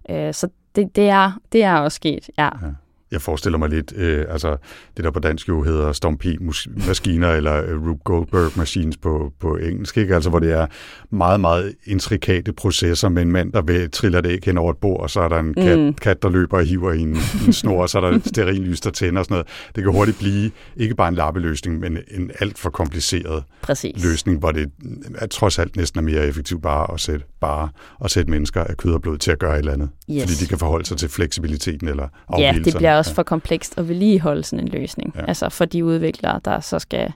[0.09, 2.49] Øh, så det, det, er, det er også sket, ja.
[2.61, 2.67] ja
[3.13, 4.57] jeg forestiller mig lidt, øh, altså
[4.97, 9.97] det der på dansk jo hedder Stomp-maskiner eller øh, Rube Goldberg machines på, på engelsk,
[9.97, 10.15] ikke?
[10.15, 10.67] Altså hvor det er
[11.09, 14.77] meget, meget intrikate processer med en mand, der vil, triller det ikke hen over et
[14.77, 15.93] bord, og så er der en kat, mm.
[15.93, 18.89] kat der løber og hiver i en, en snor, og så er der sterillys, der
[18.91, 19.47] tænder og sådan noget.
[19.75, 24.03] Det kan hurtigt blive ikke bare en lappeløsning, men en alt for kompliceret Præcis.
[24.03, 24.71] løsning, hvor det
[25.15, 27.69] er, trods alt næsten er mere effektivt bare at sætte, bare
[28.03, 29.89] at sætte mennesker af kød og blod til at gøre et eller andet.
[30.11, 30.21] Yes.
[30.21, 32.65] Fordi de kan forholde sig til fleksibiliteten eller afvielsen.
[32.65, 35.13] Ja, det bliver også for komplekst at vedligeholde sådan en løsning.
[35.15, 35.25] Ja.
[35.25, 37.13] Altså for de udviklere, der så skal,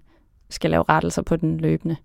[0.49, 1.95] skal lave rettelser på den løbende.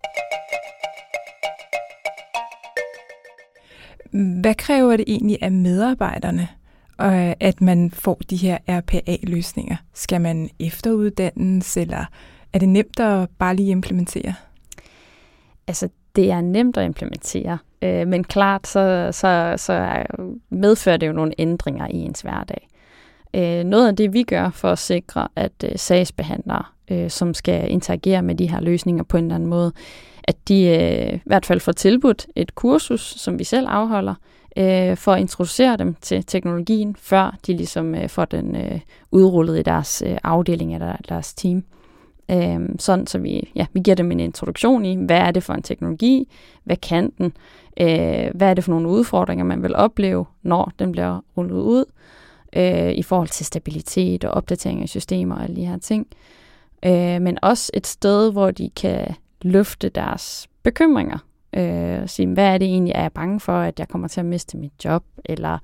[4.41, 6.49] Hvad kræver det egentlig af medarbejderne,
[7.41, 9.77] at man får de her RPA-løsninger?
[9.95, 12.05] Skal man efteruddannes, eller
[12.53, 14.35] er det nemt at bare lige implementere?
[15.67, 20.05] Altså, det er nemt at implementere, øh, men klart så, så, så
[20.51, 22.69] medfører det jo nogle ændringer i ens hverdag.
[23.35, 27.71] Øh, noget af det, vi gør for at sikre, at øh, sagsbehandlere, øh, som skal
[27.71, 29.73] interagere med de her løsninger på en eller anden måde,
[30.25, 34.15] at de øh, i hvert fald får tilbudt et kursus, som vi selv afholder,
[34.57, 39.59] øh, for at introducere dem til teknologien, før de ligesom øh, får den øh, udrullet
[39.59, 41.65] i deres øh, afdeling eller deres team.
[42.31, 45.55] Øh, sådan så vi, ja, vi giver dem en introduktion i, hvad er det for
[45.55, 46.29] en teknologi,
[46.65, 47.33] hvad kan den,
[47.81, 51.85] øh, hvad er det for nogle udfordringer, man vil opleve, når den bliver rullet ud,
[51.89, 52.22] øh,
[52.95, 56.07] i forhold til stabilitet og opdatering af systemer og alle de her ting.
[56.85, 61.19] Øh, men også et sted, hvor de kan løfte deres bekymringer.
[61.57, 62.93] Øh, sige, hvad er det egentlig?
[62.95, 65.05] Er jeg bange for, at jeg kommer til at miste mit job?
[65.25, 65.59] Eller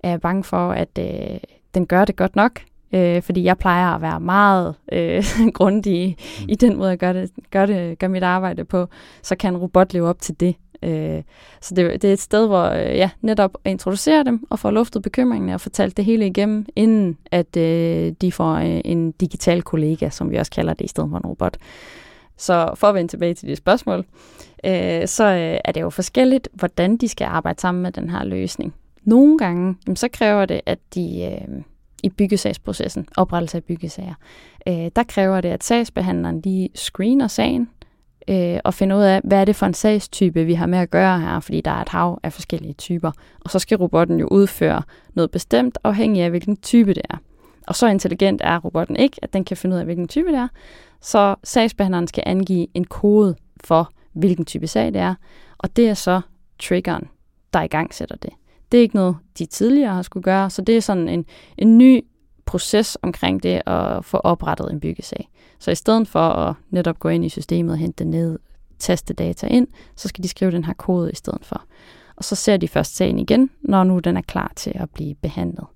[0.00, 1.38] er jeg bange for, at øh,
[1.74, 2.60] den gør det godt nok?
[2.92, 5.24] Øh, fordi jeg plejer at være meget øh,
[5.58, 6.44] grundig mm.
[6.48, 8.86] i den måde, jeg gør, det, gør, det, gør mit arbejde på.
[9.22, 10.54] Så kan en robot leve op til det.
[10.82, 11.22] Øh,
[11.60, 14.70] så det, det er et sted, hvor øh, ja, netop at introducere dem og få
[14.70, 19.62] luftet bekymringerne og fortalt det hele igennem, inden at øh, de får øh, en digital
[19.62, 21.56] kollega, som vi også kalder det, i stedet for en robot.
[22.36, 24.04] Så for at vende tilbage til dit spørgsmål,
[24.64, 28.24] øh, så øh, er det jo forskelligt, hvordan de skal arbejde sammen med den her
[28.24, 28.74] løsning.
[29.02, 31.62] Nogle gange, jamen, så kræver det, at de øh,
[32.02, 34.14] i byggesagsprocessen, oprettelse af byggesager,
[34.68, 37.68] øh, der kræver det, at sagsbehandleren lige screener sagen,
[38.28, 40.90] øh, og finde ud af, hvad er det for en sagstype, vi har med at
[40.90, 43.10] gøre her, fordi der er et hav af forskellige typer.
[43.40, 44.82] Og så skal robotten jo udføre
[45.14, 47.16] noget bestemt, afhængig af, hvilken type det er.
[47.66, 50.38] Og så intelligent er robotten ikke, at den kan finde ud af, hvilken type det
[50.38, 50.48] er.
[51.00, 55.14] Så sagsbehandleren skal angive en kode for, hvilken type sag det er.
[55.58, 56.20] Og det er så
[56.58, 57.08] triggeren,
[57.52, 58.30] der i gang sætter det.
[58.72, 61.24] Det er ikke noget, de tidligere har skulle gøre, så det er sådan en,
[61.58, 62.04] en ny
[62.48, 65.28] proces omkring det at få oprettet en byggesag.
[65.58, 68.38] Så i stedet for at netop gå ind i systemet og hente det ned,
[68.78, 71.64] taste data ind, så skal de skrive den her kode i stedet for.
[72.16, 75.14] Og så ser de først sagen igen, når nu den er klar til at blive
[75.14, 75.66] behandlet.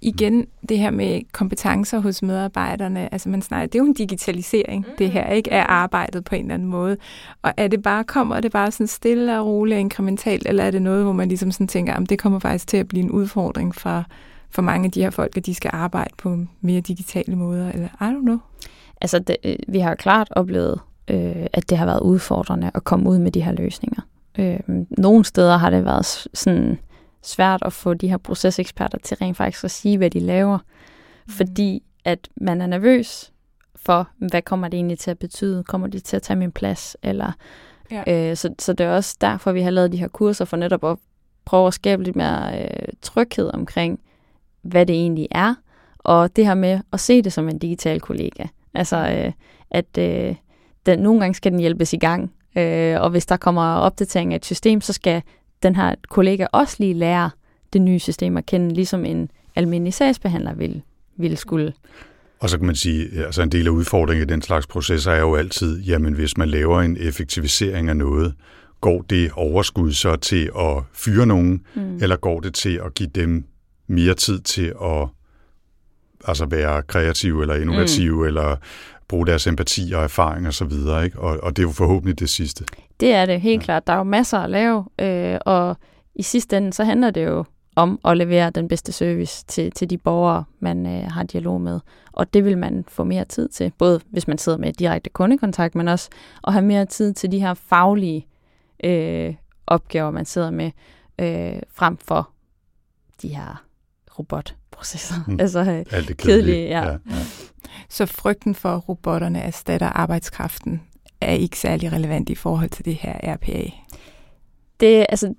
[0.00, 4.86] Igen det her med kompetencer hos medarbejderne, altså man snakker, det er jo en digitalisering,
[4.88, 4.94] mm.
[4.98, 6.96] det her, ikke, af arbejdet på en eller anden måde.
[7.42, 10.70] Og er det bare, kommer det bare sådan stille og roligt og inkrementalt, eller er
[10.70, 13.10] det noget, hvor man ligesom sådan tænker, at det kommer faktisk til at blive en
[13.10, 14.04] udfordring for,
[14.56, 17.88] for mange af de her folk, at de skal arbejde på mere digitale måder, eller
[17.88, 18.38] I don't know.
[19.00, 23.10] Altså, det, øh, vi har klart oplevet, øh, at det har været udfordrende at komme
[23.10, 24.02] ud med de her løsninger.
[24.38, 26.78] Øh, nogle steder har det været sådan
[27.22, 31.32] svært at få de her proceseksperter til rent faktisk at sige, hvad de laver, mm.
[31.32, 33.32] fordi at man er nervøs
[33.76, 35.64] for, hvad kommer det egentlig til at betyde?
[35.64, 36.96] Kommer de til at tage min plads?
[37.02, 37.32] Eller,
[37.90, 38.30] ja.
[38.30, 40.84] øh, så, så det er også derfor, vi har lavet de her kurser, for netop
[40.84, 40.98] at
[41.44, 44.00] prøve at skabe lidt mere øh, tryghed omkring,
[44.66, 45.54] hvad det egentlig er,
[45.98, 48.44] og det her med at se det som en digital kollega.
[48.74, 49.32] Altså, øh,
[49.70, 50.34] at øh,
[50.86, 54.36] den, nogle gange skal den hjælpes i gang, øh, og hvis der kommer opdatering af
[54.36, 55.22] et system, så skal
[55.62, 57.30] den her kollega også lige lære
[57.72, 60.82] det nye system at kende, ligesom en almindelig sagsbehandler vil,
[61.16, 61.72] vil skulle.
[62.40, 65.20] Og så kan man sige, altså en del af udfordringen i den slags processer er
[65.20, 68.34] jo altid, jamen hvis man laver en effektivisering af noget,
[68.80, 71.96] går det overskud så til at fyre nogen, mm.
[72.02, 73.44] eller går det til at give dem
[73.86, 75.08] mere tid til at
[76.24, 78.26] altså være kreative eller innovative, mm.
[78.26, 78.56] eller
[79.08, 81.20] bruge deres empati og erfaring og så videre, ikke?
[81.20, 82.64] Og, og det er jo forhåbentlig det sidste.
[83.00, 83.64] Det er det, helt ja.
[83.64, 83.86] klart.
[83.86, 85.76] Der er jo masser at lave, øh, og
[86.14, 87.44] i sidste ende, så handler det jo
[87.76, 91.80] om at levere den bedste service til, til de borgere, man øh, har dialog med.
[92.12, 95.74] Og det vil man få mere tid til, både hvis man sidder med direkte kundekontakt,
[95.74, 96.08] men også
[96.46, 98.26] at have mere tid til de her faglige
[98.84, 99.34] øh,
[99.66, 100.70] opgaver, man sidder med,
[101.18, 102.30] øh, frem for
[103.22, 103.65] de her
[104.18, 105.14] robotprocesser.
[105.26, 105.40] Mm.
[105.40, 106.68] Altså øh, Alt det kedelige, kedelige.
[106.68, 106.90] ja.
[106.90, 106.96] ja.
[107.88, 110.82] Så frygten for, at robotterne erstatter arbejdskraften,
[111.20, 113.62] er ikke særlig relevant i forhold til det her RPA.
[114.80, 115.34] det, altså,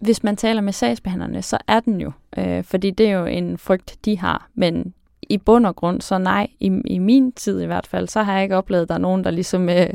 [0.00, 2.12] hvis man taler med sagsbehandlerne, så er den jo.
[2.38, 4.48] Øh, fordi det er jo en frygt, de har.
[4.54, 4.94] Men
[5.28, 8.34] i bund og grund, så nej, i, i min tid i hvert fald, så har
[8.34, 9.88] jeg ikke oplevet, at der er nogen, der ligesom øh,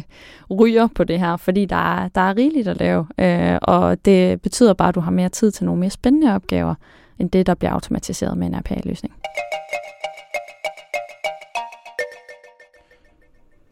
[0.59, 3.07] ryger på det her, fordi der er, der er rigeligt at lave.
[3.17, 6.75] Øh, og det betyder bare, at du har mere tid til nogle mere spændende opgaver,
[7.21, 9.13] end det, der bliver automatiseret med en RPA-løsning.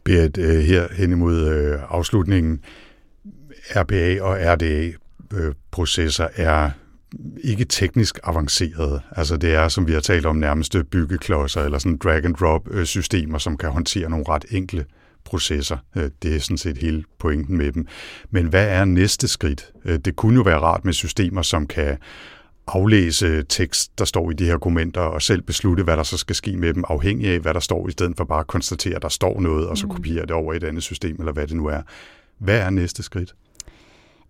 [0.04, 2.60] Berit, øh, her hen imod øh, afslutningen.
[3.76, 6.70] RPA og RDA-processer øh, er
[7.44, 9.00] ikke teknisk avancerede.
[9.16, 13.70] Altså det er, som vi har talt om, nærmest byggeklodser eller sådan drag-and-drop-systemer, som kan
[13.70, 14.84] håndtere nogle ret enkle
[15.24, 15.76] processer.
[15.94, 17.86] Det er sådan set hele pointen med dem.
[18.30, 19.72] Men hvad er næste skridt?
[20.04, 21.98] Det kunne jo være rart med systemer, som kan
[22.74, 26.36] aflæse tekst, der står i de her dokumenter, og selv beslutte, hvad der så skal
[26.36, 29.02] ske med dem, afhængig af, hvad der står, i stedet for bare at konstatere, at
[29.02, 29.92] der står noget, og så Mm.
[29.92, 31.80] kopiere det over i et andet system, eller hvad det nu er.
[32.38, 33.34] Hvad er næste skridt?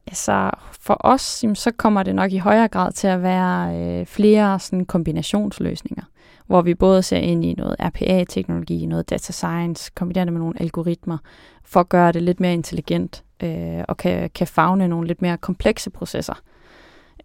[0.06, 0.50] Altså
[0.80, 4.84] for os, så kommer det nok i højere grad til at være øh, flere sådan
[4.84, 6.02] kombinationsløsninger,
[6.46, 11.18] hvor vi både ser ind i noget RPA-teknologi, noget data science, kombineret med nogle algoritmer,
[11.64, 15.36] for at gøre det lidt mere intelligent øh, og kan, kan fagne nogle lidt mere
[15.38, 16.40] komplekse processer.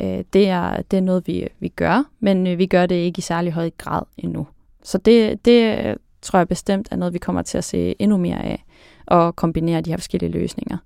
[0.02, 3.20] Øh, det, er, det er noget, vi, vi gør, men øh, vi gør det ikke
[3.20, 4.48] i særlig høj grad endnu.
[4.84, 8.18] Så det, det øh, tror jeg bestemt er noget, vi kommer til at se endnu
[8.18, 8.66] mere af,
[9.06, 10.78] og kombinere de her forskellige løsninger.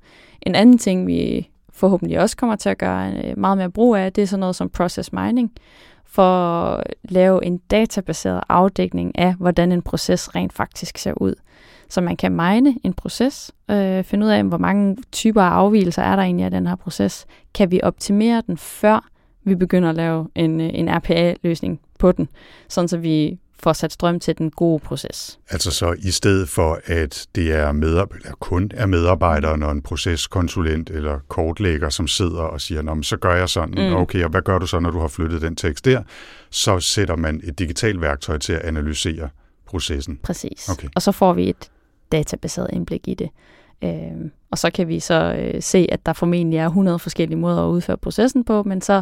[0.41, 4.13] En anden ting, vi forhåbentlig også kommer til at gøre øh, meget mere brug af,
[4.13, 5.52] det er sådan noget som process mining,
[6.06, 11.36] for at lave en databaseret afdækning af, hvordan en proces rent faktisk ser ud.
[11.89, 16.02] Så man kan mine en proces, øh, finde ud af, hvor mange typer af afvielser
[16.02, 17.25] er der egentlig af den her proces.
[17.54, 19.10] Kan vi optimere den, før
[19.43, 22.30] vi begynder at lave en, øh, en RPA-løsning på den,
[22.67, 25.39] sådan så vi får sat strøm til den gode proces.
[25.49, 29.82] Altså så i stedet for, at det er medarbejder, eller kun er medarbejdere, når en
[29.82, 33.95] proceskonsulent eller kortlægger, som sidder og siger, Nå, men så gør jeg sådan, mm.
[33.95, 36.04] okay, og hvad gør du så, når du har flyttet den tekst der?
[36.49, 39.30] Så sætter man et digitalt værktøj til at analysere
[39.65, 40.19] processen.
[40.23, 40.69] Præcis.
[40.69, 40.88] Okay.
[40.95, 41.69] Og så får vi et
[42.12, 43.30] databaseret indblik i det.
[43.84, 47.63] Øhm, og så kan vi så øh, se, at der formentlig er 100 forskellige måder
[47.65, 49.02] at udføre processen på, men så,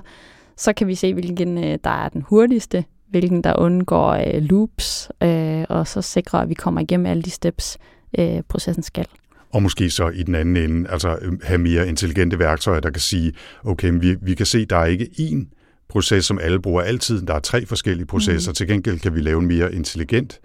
[0.58, 5.10] så kan vi se, hvilken øh, der er den hurtigste, hvilken der undgår øh, loops,
[5.24, 7.78] øh, og så sikre, at vi kommer igennem alle de steps,
[8.20, 9.06] øh, processen skal.
[9.54, 13.02] Og måske så i den anden ende, altså øh, have mere intelligente værktøjer, der kan
[13.02, 15.54] sige, okay, vi, vi kan se, der er ikke én
[15.90, 17.22] proces, som alle bruger altid.
[17.22, 18.52] Der er tre forskellige processer.
[18.52, 18.56] Mm.
[18.56, 20.40] Til gengæld kan vi lave en mere intelligent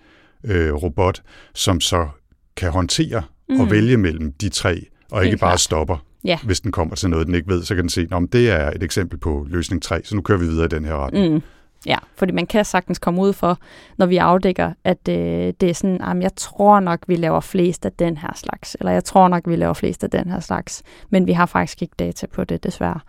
[0.45, 1.23] øh, robot,
[1.55, 2.09] som så
[2.57, 3.61] kan håndtere mm.
[3.61, 5.61] og vælge mellem de tre, og Helt ikke bare klart.
[5.61, 5.97] stopper.
[6.25, 6.39] Ja.
[6.45, 8.71] Hvis den kommer til noget, den ikke ved, så kan den se, at det er
[8.71, 11.35] et eksempel på løsning 3, så nu kører vi videre i den her retning.
[11.35, 11.43] Mm.
[11.87, 13.59] Ja, fordi man kan sagtens komme ud for,
[13.99, 17.87] når vi afdækker, at øh, det er sådan, at jeg tror nok, vi laver flest
[17.87, 20.83] af den her slags, eller jeg tror nok, vi laver flest af den her slags,
[21.11, 23.01] men vi har faktisk ikke data på det, desværre.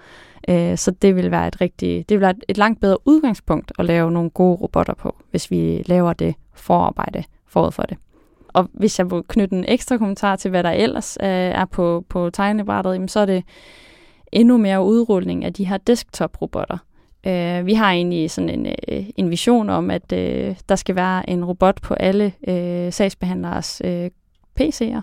[0.49, 3.71] Øh, så det vil være et rigtig, det vil være et, et langt bedre udgangspunkt
[3.79, 7.97] at lave nogle gode robotter på, hvis vi laver det forarbejde forud for det.
[8.53, 12.05] Og hvis jeg vil knytte en ekstra kommentar til, hvad der ellers øh, er på,
[12.09, 13.43] på tegnebrættet, jamen, så er det
[14.31, 16.77] endnu mere udrulning af de her desktop-robotter.
[17.27, 21.29] Øh, vi har egentlig sådan en, øh, en vision om, at øh, der skal være
[21.29, 24.09] en robot på alle øh, sagsbehandleres øh,
[24.59, 25.01] PC'er.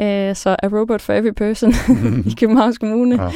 [0.00, 1.72] Øh, så a robot for every person
[2.30, 3.22] i Københavns Kommune.
[3.22, 3.30] Ja.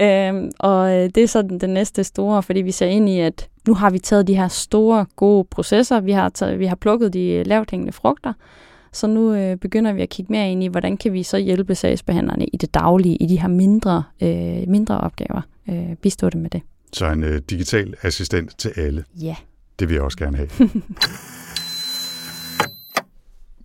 [0.00, 3.20] Øhm, og øh, det er så den, den næste store, fordi vi ser ind i,
[3.20, 6.76] at nu har vi taget de her store, gode processer, vi har, taget, vi har
[6.76, 8.32] plukket de lavt hængende frugter,
[8.92, 11.74] så nu øh, begynder vi at kigge mere ind i, hvordan kan vi så hjælpe
[11.74, 16.50] sagsbehandlerne i det daglige, i de her mindre, øh, mindre opgaver, øh, bistå dem med
[16.50, 16.62] det.
[16.92, 19.04] Så en øh, digital assistent til alle.
[19.22, 19.36] Ja.
[19.78, 20.48] Det vil jeg også gerne have.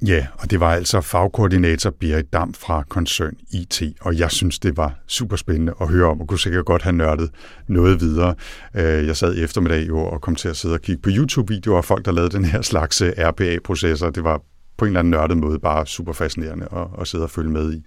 [0.07, 4.77] Ja, og det var altså fagkoordinator Berit Dam fra Concern IT, og jeg synes, det
[4.77, 7.29] var super spændende at høre om, og kunne sikkert godt have nørdet
[7.67, 8.35] noget videre.
[8.75, 11.77] Øh, Jeg sad i eftermiddag jo og kom til at sidde og kigge på YouTube-videoer
[11.77, 14.09] af folk, der lavede den her slags øh, RPA-processer.
[14.09, 14.41] Det var
[14.77, 17.73] på en eller anden nørdet måde bare super fascinerende at, at sidde og følge med
[17.73, 17.83] i.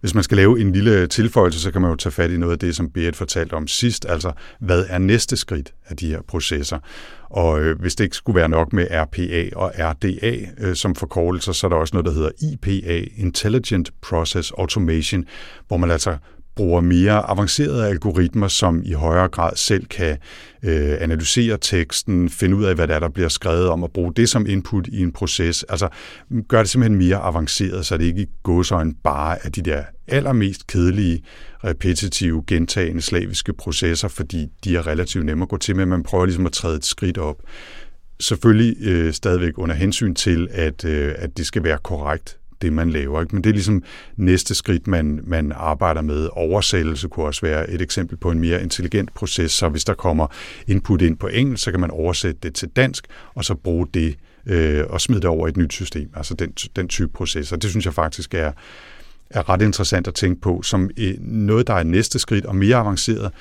[0.00, 2.52] Hvis man skal lave en lille tilføjelse, så kan man jo tage fat i noget
[2.52, 6.20] af det, som Berit fortalte om sidst, altså hvad er næste skridt af de her
[6.28, 6.78] processer?
[7.30, 11.52] Og øh, hvis det ikke skulle være nok med RPA og RDA øh, som forkortelser,
[11.52, 15.24] så er der også noget, der hedder IPA, Intelligent Process Automation,
[15.68, 16.16] hvor man altså
[16.58, 20.18] bruger mere avancerede algoritmer, som i højere grad selv kan
[20.62, 24.12] øh, analysere teksten, finde ud af, hvad der, er, der bliver skrevet om, og bruge
[24.14, 25.62] det som input i en proces.
[25.62, 25.88] Altså
[26.48, 30.66] gør det simpelthen mere avanceret, så det ikke går så bare af de der allermest
[30.66, 31.22] kedelige,
[31.64, 36.24] repetitive, gentagende slaviske processer, fordi de er relativt nemme at gå til med, man prøver
[36.24, 37.36] ligesom at træde et skridt op.
[38.20, 42.90] Selvfølgelig øh, stadigvæk under hensyn til, at, øh, at det skal være korrekt det, man
[42.90, 43.20] laver.
[43.20, 43.34] Ikke?
[43.34, 43.82] Men det er ligesom
[44.16, 46.28] næste skridt, man, man arbejder med.
[46.32, 50.26] Oversættelse kunne også være et eksempel på en mere intelligent proces, så hvis der kommer
[50.66, 54.16] input ind på engelsk, så kan man oversætte det til dansk, og så bruge det
[54.46, 56.10] øh, og smide det over i et nyt system.
[56.16, 57.56] Altså den, den type processer.
[57.56, 58.52] Det synes jeg faktisk er,
[59.30, 62.76] er ret interessant at tænke på, som øh, noget, der er næste skridt og mere
[62.76, 63.32] avanceret,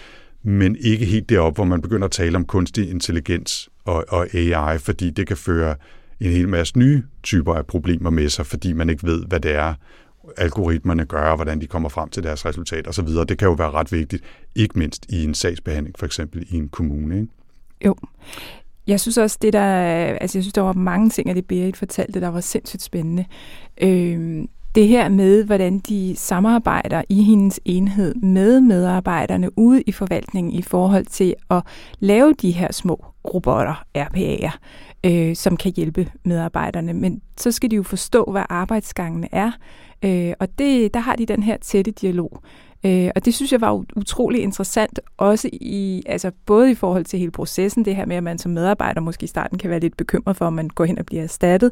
[0.44, 4.78] men ikke helt derop, hvor man begynder at tale om kunstig intelligens og, og AI,
[4.78, 5.76] fordi det kan føre
[6.20, 9.56] en hel masse nye typer af problemer med sig, fordi man ikke ved, hvad det
[9.56, 9.74] er,
[10.38, 13.08] algoritmerne gør, hvordan de kommer frem til deres resultat osv.
[13.08, 14.24] Det kan jo være ret vigtigt,
[14.56, 17.16] ikke mindst i en sagsbehandling, for eksempel i en kommune.
[17.16, 17.28] Ikke?
[17.86, 17.96] Jo.
[18.88, 19.62] Jeg synes også, det der,
[20.22, 23.26] altså jeg synes, der var mange ting af det, Berit fortalte, der var sindssygt spændende.
[23.82, 24.44] Øh,
[24.78, 30.62] det her med, hvordan de samarbejder i hendes enhed med medarbejderne ude i forvaltningen i
[30.62, 31.64] forhold til at
[32.00, 34.58] lave de her små robotter, RPA'er,
[35.04, 36.94] øh, som kan hjælpe medarbejderne.
[36.94, 39.52] Men så skal de jo forstå, hvad arbejdsgangene er,
[40.06, 42.42] øh, og det, der har de den her tætte dialog.
[42.86, 47.20] Øh, og det synes jeg var utrolig interessant, også i, altså både i forhold til
[47.20, 49.98] hele processen, det her med, at man som medarbejder måske i starten kan være lidt
[49.98, 51.72] bekymret for, om man går hen og bliver erstattet,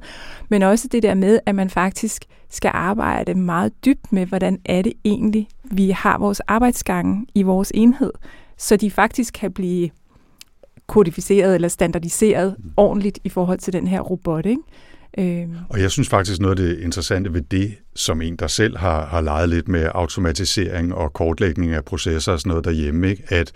[0.50, 4.82] men også det der med, at man faktisk skal arbejde meget dybt med, hvordan er
[4.82, 8.12] det egentlig, vi har vores arbejdsgange i vores enhed,
[8.58, 9.90] så de faktisk kan blive
[10.88, 12.72] kodificeret eller standardiseret mm.
[12.78, 14.46] ordentligt i forhold til den her robot.
[14.46, 14.62] Ikke?
[15.18, 15.48] Øh.
[15.70, 19.06] Og jeg synes faktisk noget af det interessante ved det, som en, der selv har,
[19.06, 23.24] har leget lidt med automatisering og kortlægning af processer og sådan noget derhjemme, ikke?
[23.28, 23.52] at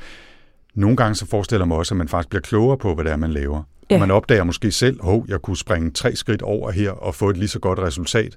[0.76, 3.18] nogle gange så forestiller man også, at man faktisk bliver klogere på, hvad det er,
[3.18, 3.64] man laver.
[3.90, 3.96] Ja.
[3.96, 7.30] Og man opdager måske selv, at jeg kunne springe tre skridt over her og få
[7.30, 8.36] et lige så godt resultat,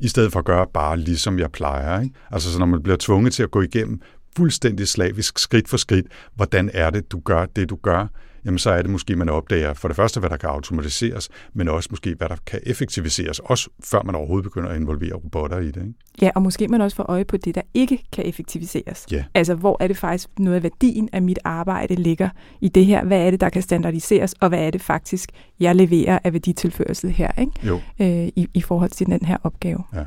[0.00, 2.00] i stedet for at gøre bare ligesom jeg plejer.
[2.00, 2.14] Ikke?
[2.30, 4.00] Altså så når man bliver tvunget til at gå igennem
[4.36, 8.06] fuldstændig slavisk skridt for skridt, hvordan er det, du gør det, du gør,
[8.44, 11.68] jamen så er det måske, man opdager for det første, hvad der kan automatiseres, men
[11.68, 15.66] også måske, hvad der kan effektiviseres, også før man overhovedet begynder at involvere robotter i
[15.66, 15.76] det.
[15.76, 15.94] Ikke?
[16.22, 19.06] Ja, og måske man også får øje på det, der ikke kan effektiviseres.
[19.10, 19.24] Ja.
[19.34, 22.28] Altså, hvor er det faktisk noget af værdien af mit arbejde ligger
[22.60, 23.04] i det her?
[23.04, 25.30] Hvad er det, der kan standardiseres, og hvad er det faktisk,
[25.60, 27.52] jeg leverer af værditilførsel her, ikke?
[27.66, 27.80] Jo.
[28.00, 29.82] Øh, i, i forhold til den her opgave.
[29.94, 30.04] Ja.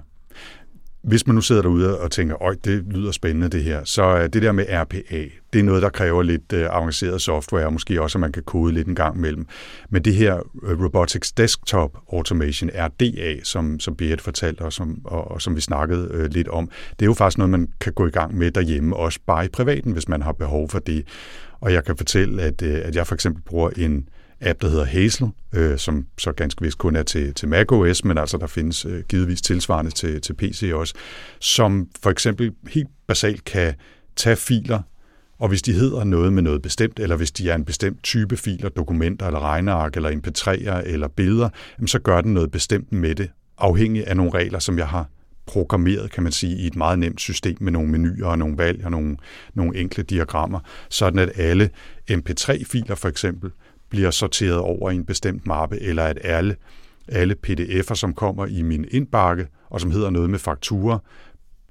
[1.08, 4.28] Hvis man nu sidder derude og tænker, øj, det lyder spændende det her, så er
[4.28, 8.02] det der med RPA, det er noget, der kræver lidt øh, avanceret software, og måske
[8.02, 9.48] også, at man kan kode lidt en gang imellem.
[9.90, 15.32] Men det her øh, Robotics Desktop Automation, RDA, som, som Berit fortalte, og som, og,
[15.32, 18.08] og som vi snakkede øh, lidt om, det er jo faktisk noget, man kan gå
[18.08, 21.08] i gang med derhjemme, også bare i privaten, hvis man har behov for det.
[21.60, 24.10] Og jeg kan fortælle, at, øh, at jeg for eksempel bruger en
[24.42, 28.18] app, der hedder Hazel, øh, som så ganske vist kun er til, til macOS, men
[28.18, 30.94] altså der findes øh, givetvis tilsvarende til, til PC også,
[31.40, 33.74] som for eksempel helt basalt kan
[34.16, 34.82] tage filer,
[35.40, 38.38] og hvis de hedder noget med noget bestemt, eller hvis de er en bestemt type
[38.38, 41.50] filer, dokumenter eller regneark, eller MP3'er eller billeder,
[41.86, 45.10] så gør den noget bestemt med det, afhængig af nogle regler, som jeg har
[45.46, 48.86] programmeret, kan man sige, i et meget nemt system med nogle menuer og nogle valg
[48.86, 49.18] og nogle,
[49.54, 50.60] nogle enkle diagrammer,
[50.90, 51.70] sådan at alle
[52.12, 53.52] MP3-filer for eksempel
[53.90, 56.56] bliver sorteret over i en bestemt mappe, eller at alle,
[57.08, 61.00] alle pdf'er, som kommer i min indbakke, og som hedder noget med fakturer,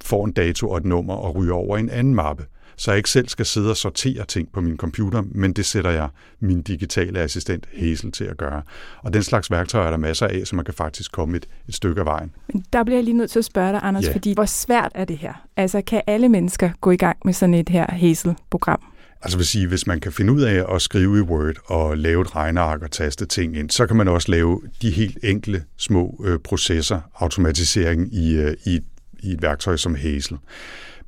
[0.05, 2.45] får en dato og et nummer og ryger over i en anden mappe.
[2.77, 5.91] Så jeg ikke selv skal sidde og sortere ting på min computer, men det sætter
[5.91, 6.09] jeg
[6.41, 8.63] min digitale assistent Hazel til at gøre.
[9.03, 11.75] Og den slags værktøjer er der masser af, så man kan faktisk komme et, et
[11.75, 12.33] stykke af vejen.
[12.53, 14.13] Men der bliver jeg lige nødt til at spørge dig, Anders, ja.
[14.13, 15.33] fordi hvor svært er det her?
[15.57, 18.94] Altså, kan alle mennesker gå i gang med sådan et her Hazel-program?
[19.25, 22.23] Altså vil sige, hvis man kan finde ud af at skrive i Word og lave
[22.23, 26.25] et regneark og taste ting ind, så kan man også lave de helt enkle små
[26.25, 28.81] øh, processer, automatisering i, øh, i,
[29.23, 30.37] i et værktøj som Hazel.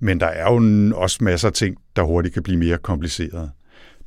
[0.00, 3.50] Men der er jo også masser af ting, der hurtigt kan blive mere komplicerede.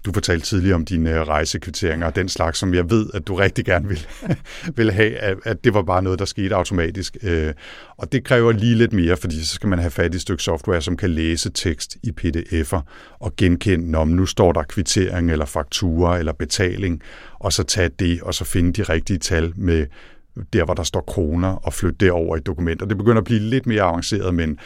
[0.06, 3.36] Du fortalte tidligere om dine øh, rejsekvitteringer og den slags, som jeg ved, at du
[3.36, 4.08] rigtig gerne vil,
[4.78, 7.18] vil have, at det var bare noget, der skete automatisk.
[7.24, 7.54] Øh,
[7.98, 10.44] og det kræver lige lidt mere, fordi så skal man have fat i et stykke
[10.44, 12.82] software, som kan læse tekst i pdf'er
[13.20, 17.02] og genkende, om nu står der kvittering eller faktura eller betaling,
[17.40, 19.86] og så tage det, og så finde de rigtige tal med
[20.54, 22.86] der, hvor der står kroner, og flytte det over i dokumenter.
[22.86, 24.60] Det begynder at blive lidt mere avanceret, men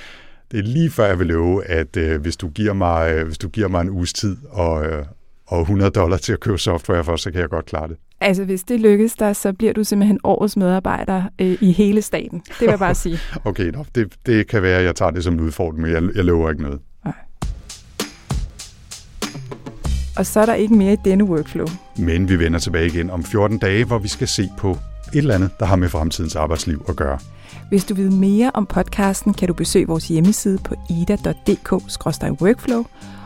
[0.52, 3.38] det er lige før jeg vil love, at øh, hvis, du giver mig, øh, hvis
[3.38, 5.06] du giver mig en uges tid og, øh,
[5.54, 7.98] og 100 dollar til at købe software for, så kan jeg godt klare det.
[8.22, 12.40] Altså, hvis det lykkes dig, så bliver du simpelthen årets medarbejder øh, i hele staten.
[12.40, 13.20] Det vil jeg bare sige.
[13.46, 16.04] okay, no, det, det kan være, at jeg tager det som en udfordring, men jeg,
[16.16, 16.80] jeg lover ikke noget.
[17.06, 17.14] Nej.
[20.18, 21.68] Og så er der ikke mere i denne workflow.
[21.98, 25.36] Men vi vender tilbage igen om 14 dage, hvor vi skal se på et eller
[25.36, 27.20] andet, der har med fremtidens arbejdsliv at gøre.
[27.70, 32.86] Hvis du vil mere om podcasten, kan du besøge vores hjemmeside på ida.dk-workflow.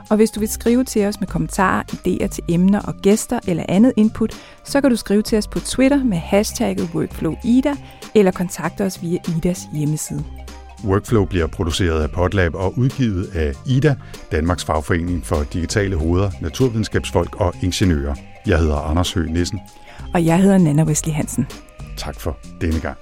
[0.09, 3.63] Og hvis du vil skrive til os med kommentarer, idéer til emner og gæster eller
[3.69, 4.33] andet input,
[4.63, 7.73] så kan du skrive til os på Twitter med hashtagget WorkflowIda
[8.15, 10.23] eller kontakte os via Idas hjemmeside.
[10.85, 13.95] Workflow bliver produceret af Podlab og udgivet af IDA,
[14.31, 18.15] Danmarks Fagforening for Digitale Hoveder, Naturvidenskabsfolk og Ingeniører.
[18.45, 19.59] Jeg hedder Anders Høgh Nissen.
[20.13, 21.47] Og jeg hedder Nana Wesley Hansen.
[21.97, 22.97] Tak for denne gang.